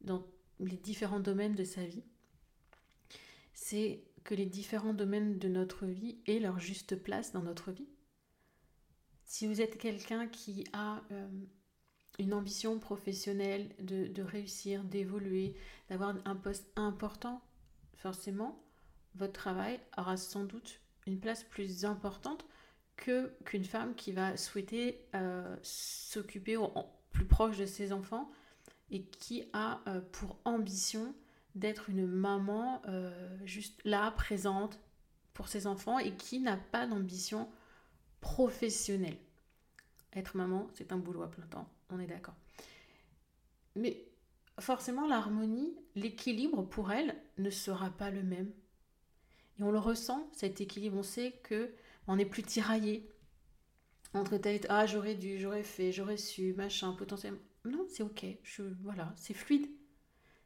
[0.00, 0.24] dans
[0.60, 2.04] les différents domaines de sa vie.
[3.54, 7.88] C'est que les différents domaines de notre vie aient leur juste place dans notre vie.
[9.24, 11.28] Si vous êtes quelqu'un qui a euh,
[12.18, 15.54] une ambition professionnelle de réussir, d'évoluer,
[15.88, 17.42] d'avoir un poste important,
[17.96, 18.62] forcément,
[19.14, 22.44] votre travail aura sans doute une place plus importante
[22.98, 26.56] qu'une femme qui va souhaiter euh, s'occuper
[27.10, 28.30] plus proche de ses enfants
[28.90, 31.14] et qui a euh, pour ambition
[31.54, 34.78] d'être une maman euh, juste là, présente
[35.32, 37.48] pour ses enfants et qui n'a pas d'ambition
[38.20, 39.18] professionnelle.
[40.14, 42.34] Être maman, c'est un boulot à plein temps, on est d'accord.
[43.76, 44.04] Mais
[44.58, 48.50] forcément, l'harmonie, l'équilibre pour elle ne sera pas le même.
[49.58, 50.98] Et on le ressent, cet équilibre.
[50.98, 51.72] On sait que
[52.08, 53.08] on n'est plus tiraillé
[54.14, 57.38] entre tête, ah j'aurais dû, j'aurais fait, j'aurais su, machin, potentiellement.
[57.64, 58.24] Non, c'est ok.
[58.42, 59.68] Je, voilà, c'est fluide.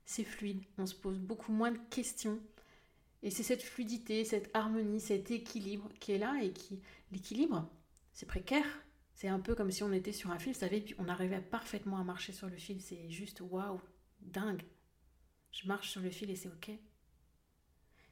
[0.04, 0.62] C'est fluide.
[0.78, 2.40] On se pose beaucoup moins de questions.
[3.22, 6.80] Et c'est cette fluidité, cette harmonie, cet équilibre qui est là et qui.
[7.12, 7.70] L'équilibre,
[8.12, 8.66] c'est précaire.
[9.14, 11.40] C'est un peu comme si on était sur un fil, vous savez, puis on arrivait
[11.40, 12.80] parfaitement à marcher sur le fil.
[12.80, 13.80] C'est juste waouh,
[14.20, 14.62] dingue.
[15.52, 16.72] Je marche sur le fil et c'est ok.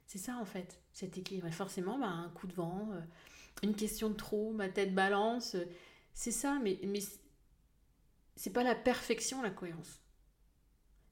[0.06, 1.46] C'est ça en fait, cet équilibre.
[1.46, 3.00] Et forcément, bah, un coup de vent, euh,
[3.62, 5.56] une question de trop, ma tête balance,
[6.14, 7.00] c'est ça, mais, mais
[8.36, 10.00] c'est pas la perfection, la cohérence.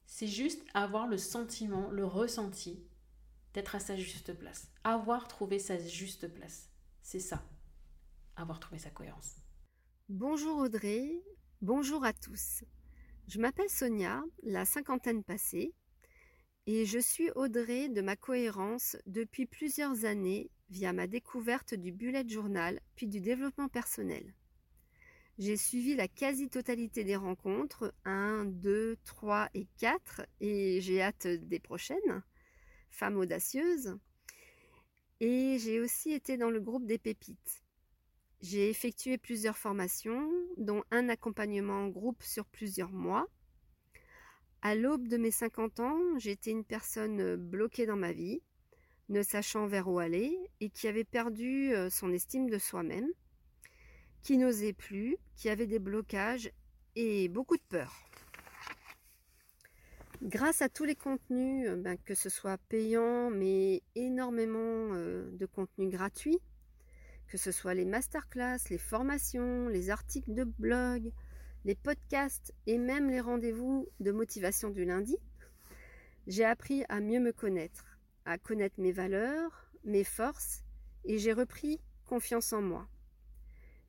[0.05, 2.83] C'est juste avoir le sentiment, le ressenti
[3.53, 4.71] d'être à sa juste place.
[4.83, 6.69] Avoir trouvé sa juste place.
[7.01, 7.43] C'est ça,
[8.35, 9.37] avoir trouvé sa cohérence.
[10.09, 11.23] Bonjour Audrey,
[11.61, 12.63] bonjour à tous.
[13.27, 15.73] Je m'appelle Sonia, la cinquantaine passée,
[16.65, 22.27] et je suis Audrey de ma cohérence depuis plusieurs années via ma découverte du bullet
[22.27, 24.33] journal puis du développement personnel.
[25.39, 31.59] J'ai suivi la quasi-totalité des rencontres, 1, 2, 3 et 4, et j'ai hâte des
[31.59, 32.23] prochaines,
[32.89, 33.97] femmes audacieuses.
[35.21, 37.63] Et j'ai aussi été dans le groupe des pépites.
[38.41, 43.27] J'ai effectué plusieurs formations, dont un accompagnement en groupe sur plusieurs mois.
[44.61, 48.41] À l'aube de mes 50 ans, j'étais une personne bloquée dans ma vie,
[49.09, 53.09] ne sachant vers où aller et qui avait perdu euh, son estime de soi-même
[54.21, 56.51] qui n'osait plus, qui avait des blocages
[56.95, 57.93] et beaucoup de peur.
[60.21, 65.45] Grâce à tous les contenus, euh, ben, que ce soit payant, mais énormément euh, de
[65.45, 66.39] contenus gratuits,
[67.27, 71.11] que ce soit les masterclass, les formations, les articles de blog,
[71.63, 75.17] les podcasts et même les rendez-vous de motivation du lundi,
[76.27, 77.88] j'ai appris à mieux me connaître,
[78.29, 80.63] à connaître mes valeurs, mes forces,
[81.03, 82.87] et j'ai repris confiance en moi.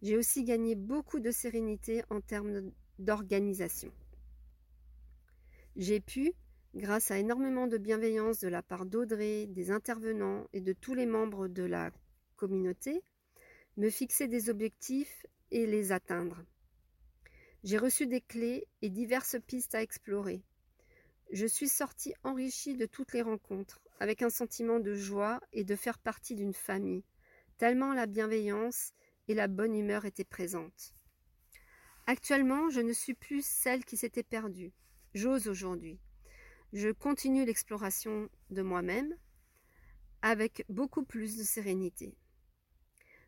[0.01, 3.93] J'ai aussi gagné beaucoup de sérénité en termes d'organisation.
[5.76, 6.32] J'ai pu,
[6.74, 11.07] grâce à énormément de bienveillance de la part d'Audrey, des intervenants et de tous les
[11.07, 11.91] membres de la
[12.36, 13.03] communauté,
[13.76, 16.43] me fixer des objectifs et les atteindre.
[17.62, 20.43] J'ai reçu des clés et diverses pistes à explorer.
[21.30, 25.76] Je suis sortie enrichie de toutes les rencontres, avec un sentiment de joie et de
[25.76, 27.05] faire partie d'une famille,
[27.59, 28.92] tellement la bienveillance
[29.28, 30.94] et la bonne humeur était présente.
[32.07, 34.72] Actuellement, je ne suis plus celle qui s'était perdue.
[35.14, 36.01] J'ose aujourd'hui.
[36.72, 39.14] Je continue l'exploration de moi-même
[40.22, 42.16] avec beaucoup plus de sérénité.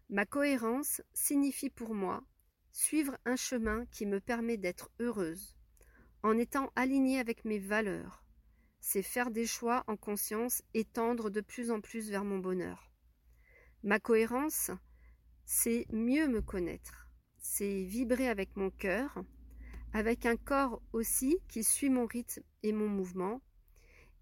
[0.09, 2.23] Ma cohérence signifie pour moi
[2.73, 5.57] suivre un chemin qui me permet d'être heureuse,
[6.23, 8.22] en étant alignée avec mes valeurs.
[8.85, 12.91] C'est faire des choix en conscience et tendre de plus en plus vers mon bonheur.
[13.85, 14.73] Ma cohérence,
[15.45, 17.09] c'est mieux me connaître,
[17.39, 19.23] c'est vibrer avec mon cœur,
[19.93, 23.41] avec un corps aussi qui suit mon rythme et mon mouvement,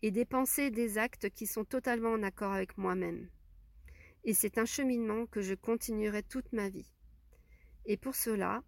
[0.02, 3.30] et des pensées et des actes qui sont totalement en accord avec moi-même.
[4.24, 6.92] Et c'est un cheminement que je continuerai toute ma vie.
[7.86, 8.62] Et pour cela,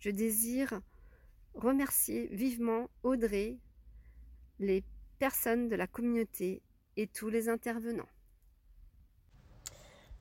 [0.00, 0.80] je désire
[1.54, 3.60] remercier vivement Audrey,
[4.58, 4.82] les
[5.18, 6.62] personnes de la communauté
[6.96, 8.08] et tous les intervenants.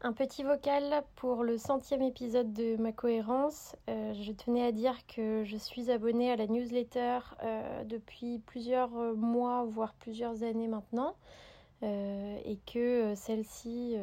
[0.02, 3.76] Un petit vocal pour le centième épisode de ma cohérence.
[3.90, 8.92] Euh, je tenais à dire que je suis abonnée à la newsletter euh, depuis plusieurs
[9.16, 11.16] mois, voire plusieurs années maintenant,
[11.82, 13.96] euh, et que celle-ci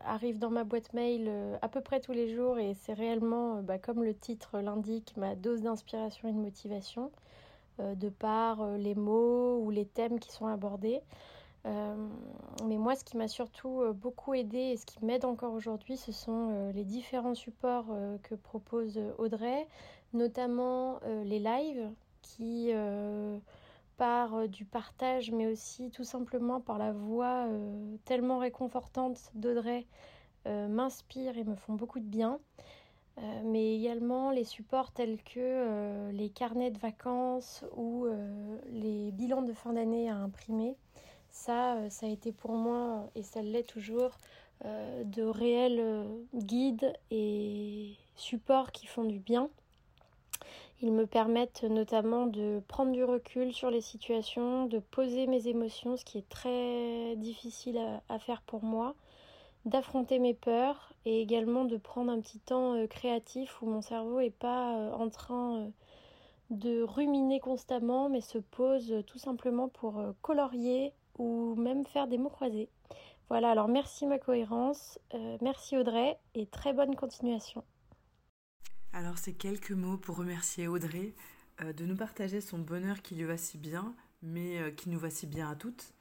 [0.00, 1.30] arrive dans ma boîte mail
[1.62, 5.36] à peu près tous les jours, et c'est réellement, bah, comme le titre l'indique, ma
[5.36, 7.12] dose d'inspiration et de motivation,
[7.78, 11.02] de par les mots ou les thèmes qui sont abordés.
[11.66, 11.94] Euh,
[12.66, 15.96] mais moi, ce qui m'a surtout euh, beaucoup aidé et ce qui m'aide encore aujourd'hui,
[15.96, 17.86] ce sont euh, les différents supports
[18.22, 19.66] que propose Audrey,
[20.12, 21.90] notamment les lives
[22.22, 22.70] qui,
[23.96, 27.46] par du partage, mais aussi tout simplement par la voix
[28.04, 29.86] tellement réconfortante d'Audrey,
[30.46, 32.38] m'inspirent et me font beaucoup de bien.
[33.44, 38.06] Mais également les supports tels que les carnets de vacances ou
[38.72, 40.76] les bilans de fin d'année à imprimer
[41.34, 44.12] ça, euh, ça a été pour moi, et ça l'est toujours,
[44.64, 46.04] euh, de réels euh,
[46.34, 49.50] guides et supports qui font du bien.
[50.80, 55.96] Ils me permettent notamment de prendre du recul sur les situations, de poser mes émotions,
[55.96, 58.94] ce qui est très difficile à, faire pour moi,
[59.64, 64.30] d'affronter mes peurs et également de prendre un petit temps créatif où mon cerveau n'est
[64.30, 65.70] pas en train
[66.50, 72.30] de ruminer constamment mais se pose tout simplement pour colorier ou même faire des mots
[72.30, 72.68] croisés.
[73.30, 77.64] Voilà, alors merci ma cohérence, euh, merci Audrey et très bonne continuation.
[78.92, 81.14] Alors ces quelques mots pour remercier Audrey
[81.62, 84.98] euh, de nous partager son bonheur qui lui va si bien, mais euh, qui nous
[84.98, 85.94] va si bien à toutes.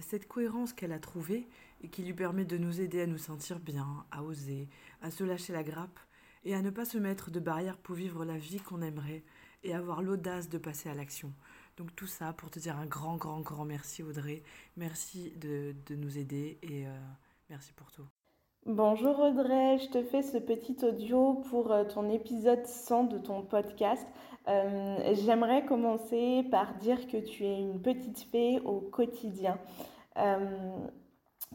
[0.00, 1.48] cette cohérence qu'elle a trouvée
[1.82, 4.68] et qui lui permet de nous aider à nous sentir bien, à oser,
[5.00, 5.98] à se lâcher la grappe
[6.44, 9.24] et à ne pas se mettre de barrières pour vivre la vie qu'on aimerait
[9.64, 11.32] et avoir l'audace de passer à l'action.
[11.76, 14.42] Donc tout ça pour te dire un grand, grand, grand merci Audrey.
[14.76, 16.90] Merci de, nous aider et euh,
[17.48, 18.06] merci pour tout.
[18.64, 23.42] Bonjour Audrey, je te fais ce petit audio pour euh, ton épisode 100 de ton
[23.42, 24.06] podcast.
[24.48, 29.58] Euh, j'aimerais commencer par dire que tu es une petite fée au quotidien.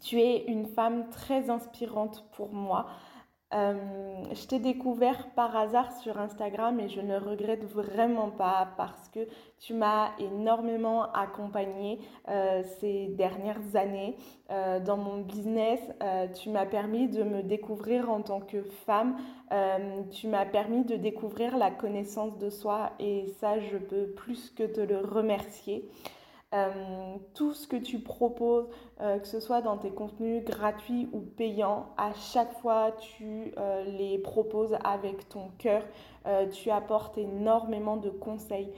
[0.02, 2.88] Tu es une femme très inspirante pour moi.
[3.54, 3.76] Euh,
[4.34, 9.26] je t'ai découvert par hasard sur Instagram et je ne regrette vraiment pas parce que
[9.58, 14.18] tu m'as énormément accompagnée euh, ces dernières années
[14.52, 15.80] euh, dans mon business.
[16.36, 19.16] tu m'as permis de me découvrir en tant que femme.
[20.12, 24.64] tu m'as permis de découvrir la connaissance de soi et ça, je peux plus que
[24.64, 25.90] te le remercier.
[26.54, 28.70] Euh, tout ce que tu proposes,
[29.02, 33.84] euh, que ce soit dans tes contenus gratuits ou payants, à chaque fois tu euh,
[33.84, 35.84] les proposes avec ton cœur.
[36.52, 38.70] tu apportes énormément de conseils.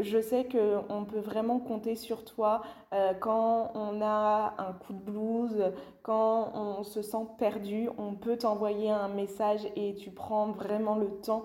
[0.00, 2.62] je sais qu'on peut vraiment compter sur toi
[3.20, 5.72] quand on a un coup de blues,
[6.02, 11.10] quand on se sent perdu, on peut t'envoyer un message et tu prends vraiment le
[11.20, 11.44] temps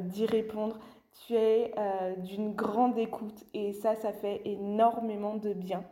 [0.00, 0.78] d'y répondre
[1.26, 5.84] tu es euh, d'une grande écoute et ça, ça fait énormément de bien.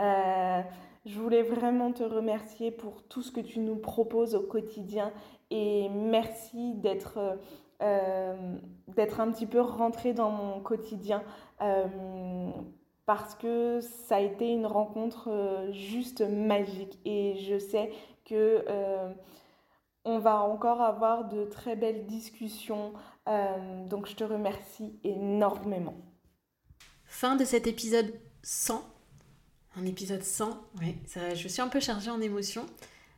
[0.00, 0.62] Euh,
[1.04, 5.12] je voulais vraiment te remercier pour tout ce que tu nous proposes au quotidien
[5.50, 7.38] et merci d'être
[7.82, 8.56] euh,
[8.88, 11.22] d'être un petit peu rentré dans mon quotidien
[13.06, 17.90] parce que ça a été une rencontre juste magique et je sais
[18.24, 18.64] que
[20.04, 22.92] on va encore avoir de très belles discussions.
[23.28, 25.96] Euh, donc je te remercie énormément.
[27.04, 28.12] Fin de cet épisode
[28.42, 28.84] 100.
[29.76, 32.66] Un épisode 100, oui, ça, je suis un peu chargée en émotions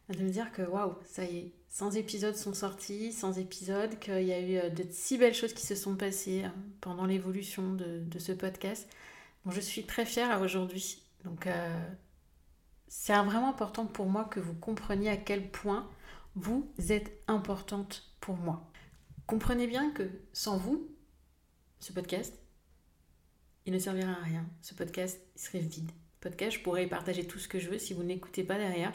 [0.08, 4.22] de me dire que waouh, ça y est, 100 épisodes sont sortis, 100 épisodes, qu'il
[4.22, 6.48] y a eu euh, de si belles choses qui se sont passées euh,
[6.80, 8.88] pendant l'évolution de, ce podcast.
[9.50, 11.02] je suis très fière aujourd'hui.
[11.24, 11.48] Donc
[12.86, 15.88] c'est vraiment important pour moi que vous compreniez à quel point
[16.36, 18.70] vous êtes importante pour moi.
[19.26, 20.86] Comprenez bien que sans vous,
[21.80, 22.38] ce podcast,
[23.64, 24.44] il ne servirait à rien.
[24.60, 25.90] Ce podcast il serait vide.
[26.20, 27.78] podcast, je pourrais partager tout ce que je veux.
[27.78, 28.92] Si vous n'écoutez pas derrière,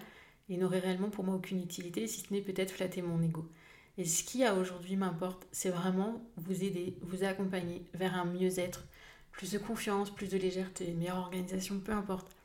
[0.48, 3.50] il n'aurait réellement pour moi aucune utilité, si ce n'est peut-être flatter mon ego.
[3.98, 8.86] Et ce qui a aujourd'hui m'importe, c'est vraiment vous aider, vous accompagner vers un mieux-être,
[9.32, 12.36] plus de confiance, plus de légèreté, meilleure organisation, peu importe.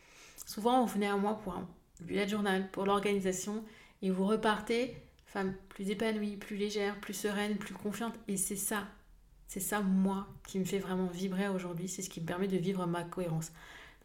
[0.46, 1.68] Souvent, vous venez à moi pour un
[2.00, 3.62] bullet journal, pour l'organisation,
[4.00, 4.96] et vous repartez
[5.34, 8.14] femme plus épanouie, plus légère, plus sereine, plus confiante.
[8.28, 8.86] Et c'est ça,
[9.48, 12.56] c'est ça moi qui me fait vraiment vibrer aujourd'hui, c'est ce qui me permet de
[12.56, 13.50] vivre ma cohérence.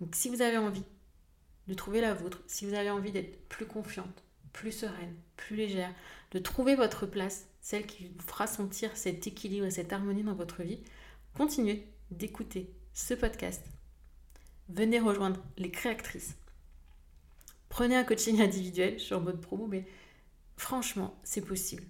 [0.01, 0.83] Donc si vous avez envie
[1.67, 4.23] de trouver la vôtre, si vous avez envie d'être plus confiante,
[4.53, 5.93] plus sereine, plus légère,
[6.31, 10.33] de trouver votre place, celle qui vous fera sentir cet équilibre et cette harmonie dans
[10.33, 10.79] votre vie,
[11.35, 13.63] continuez d'écouter ce podcast.
[14.67, 16.35] Venez rejoindre les créatrices
[17.69, 19.85] Prenez un coaching individuel, je suis en mode promo, mais
[20.59, 21.83] franchement, c'est possible.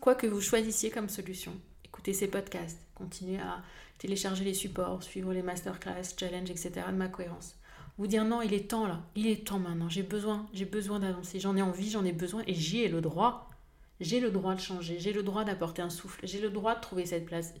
[0.00, 1.52] Quoi que vous choisissiez comme solution,
[1.84, 3.62] écoutez ces podcasts, continuez à
[3.98, 6.72] télécharger les supports, suivre les masterclass, challenges, etc.
[6.88, 7.56] de ma cohérence.
[7.98, 11.00] Vous dire non, il est temps là, il est temps maintenant, j'ai besoin, j'ai besoin
[11.00, 13.50] d'avancer, j'en ai envie, j'en ai besoin et j'y ai le droit.
[13.98, 16.80] J'ai le droit de changer, j'ai le droit d'apporter un souffle, j'ai le droit de
[16.80, 17.54] trouver cette place.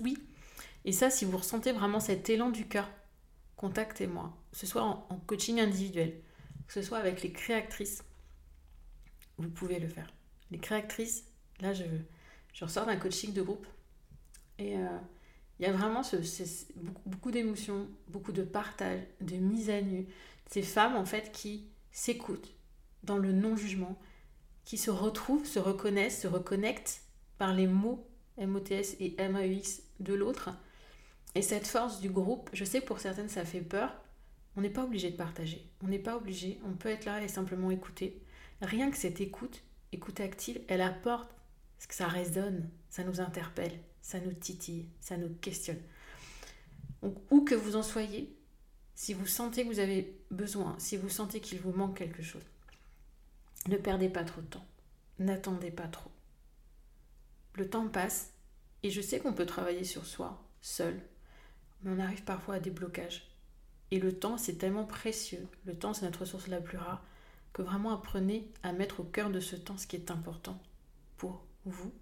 [0.00, 0.18] Oui.
[0.84, 2.88] Et ça, si vous ressentez vraiment cet élan du cœur
[3.56, 6.20] contactez-moi, que ce soit en, coaching individuel,
[6.66, 8.02] que ce soit avec les créatrices,
[9.42, 10.12] vous pouvez le faire.
[10.50, 11.24] Les créatrices,
[11.60, 11.84] là je,
[12.52, 13.66] je ressors d'un coaching de groupe
[14.58, 14.98] et euh,
[15.58, 16.02] il y a vraiment
[17.06, 20.06] beaucoup, d'émotions, beaucoup de partage, de mise à nu.
[20.50, 22.54] Ces femmes en fait qui s'écoutent
[23.04, 23.98] dans le non-jugement,
[24.64, 27.02] qui se retrouvent, se reconnaissent, se reconnectent
[27.38, 28.06] par les mots
[28.38, 30.50] MOTS et MAUX de l'autre
[31.34, 33.90] et cette force du groupe, je sais pour certaines ça fait peur,
[34.56, 35.66] on n'est pas obligé de partager.
[35.82, 38.20] On n'est pas obligé, on peut être là et simplement écouter.
[38.62, 41.30] Rien que cette écoute, écoute active, elle apporte
[41.76, 45.80] parce que ça résonne, ça nous interpelle, ça nous titille, ça nous questionne.
[47.02, 48.32] Donc, où que vous en soyez,
[48.94, 52.44] si vous sentez que vous avez besoin, si vous sentez qu'il vous manque quelque chose,
[53.66, 54.66] ne perdez pas trop de temps.
[55.18, 56.12] N'attendez pas trop.
[57.54, 58.32] Le temps passe
[58.84, 61.00] et je sais qu'on peut travailler sur soi, seul,
[61.82, 63.28] mais on arrive parfois à des blocages.
[63.90, 67.04] Et le temps, c'est tellement précieux, le temps, c'est notre ressource la plus rare,
[67.52, 70.60] que vraiment apprenez à mettre au cœur de ce temps ce qui est important
[71.16, 71.92] pour vous.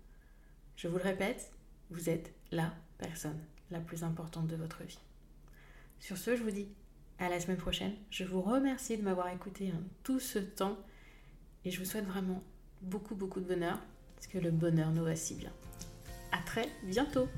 [0.77, 1.53] Je vous le répète,
[1.91, 3.39] vous êtes la personne
[3.71, 4.99] la plus importante de votre vie.
[5.99, 6.69] Sur ce, je vous dis
[7.19, 7.95] à la semaine prochaine.
[8.11, 9.73] Je vous remercie de m'avoir écouté
[10.03, 10.79] tout ce temps
[11.65, 12.43] et je vous souhaite vraiment
[12.81, 13.79] beaucoup beaucoup de bonheur
[14.15, 15.53] parce que le bonheur nous va si bien.
[16.33, 17.29] À très bientôt